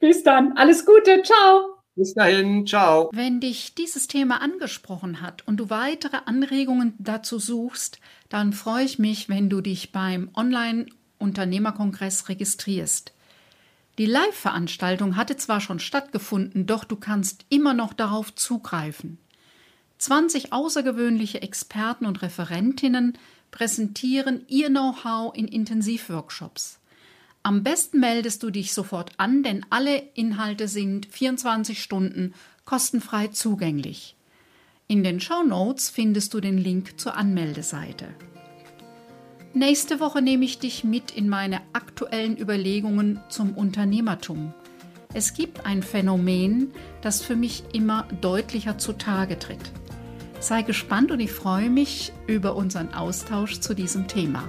Bis 0.00 0.22
dann. 0.22 0.56
Alles 0.56 0.84
Gute. 0.84 1.22
Ciao. 1.22 1.73
Bis 1.96 2.14
dahin, 2.14 2.66
ciao. 2.66 3.08
Wenn 3.12 3.38
dich 3.38 3.74
dieses 3.74 4.08
Thema 4.08 4.40
angesprochen 4.40 5.20
hat 5.20 5.46
und 5.46 5.58
du 5.58 5.70
weitere 5.70 6.16
Anregungen 6.24 6.94
dazu 6.98 7.38
suchst, 7.38 8.00
dann 8.28 8.52
freue 8.52 8.84
ich 8.84 8.98
mich, 8.98 9.28
wenn 9.28 9.48
du 9.48 9.60
dich 9.60 9.92
beim 9.92 10.28
Online-Unternehmerkongress 10.34 12.28
registrierst. 12.28 13.12
Die 13.98 14.06
Live-Veranstaltung 14.06 15.14
hatte 15.14 15.36
zwar 15.36 15.60
schon 15.60 15.78
stattgefunden, 15.78 16.66
doch 16.66 16.82
du 16.82 16.96
kannst 16.96 17.46
immer 17.48 17.74
noch 17.74 17.92
darauf 17.92 18.34
zugreifen. 18.34 19.18
20 19.98 20.52
außergewöhnliche 20.52 21.42
Experten 21.42 22.06
und 22.06 22.22
Referentinnen 22.22 23.16
präsentieren 23.52 24.44
ihr 24.48 24.68
Know-how 24.68 25.32
in 25.36 25.46
Intensivworkshops. 25.46 26.80
Am 27.46 27.62
besten 27.62 28.00
meldest 28.00 28.42
du 28.42 28.48
dich 28.48 28.72
sofort 28.72 29.12
an, 29.18 29.42
denn 29.42 29.66
alle 29.68 29.98
Inhalte 30.14 30.66
sind 30.66 31.04
24 31.04 31.82
Stunden 31.82 32.32
kostenfrei 32.64 33.28
zugänglich. 33.28 34.16
In 34.86 35.04
den 35.04 35.20
Show 35.20 35.42
Notes 35.42 35.90
findest 35.90 36.32
du 36.32 36.40
den 36.40 36.56
Link 36.56 36.98
zur 36.98 37.18
Anmeldeseite. 37.18 38.06
Nächste 39.52 40.00
Woche 40.00 40.22
nehme 40.22 40.46
ich 40.46 40.58
dich 40.58 40.84
mit 40.84 41.10
in 41.10 41.28
meine 41.28 41.60
aktuellen 41.74 42.38
Überlegungen 42.38 43.20
zum 43.28 43.52
Unternehmertum. 43.52 44.54
Es 45.12 45.34
gibt 45.34 45.66
ein 45.66 45.82
Phänomen, 45.82 46.72
das 47.02 47.20
für 47.20 47.36
mich 47.36 47.64
immer 47.74 48.08
deutlicher 48.22 48.78
zutage 48.78 49.38
tritt. 49.38 49.70
Sei 50.40 50.62
gespannt 50.62 51.10
und 51.10 51.20
ich 51.20 51.32
freue 51.32 51.68
mich 51.68 52.10
über 52.26 52.56
unseren 52.56 52.94
Austausch 52.94 53.60
zu 53.60 53.74
diesem 53.74 54.08
Thema. 54.08 54.48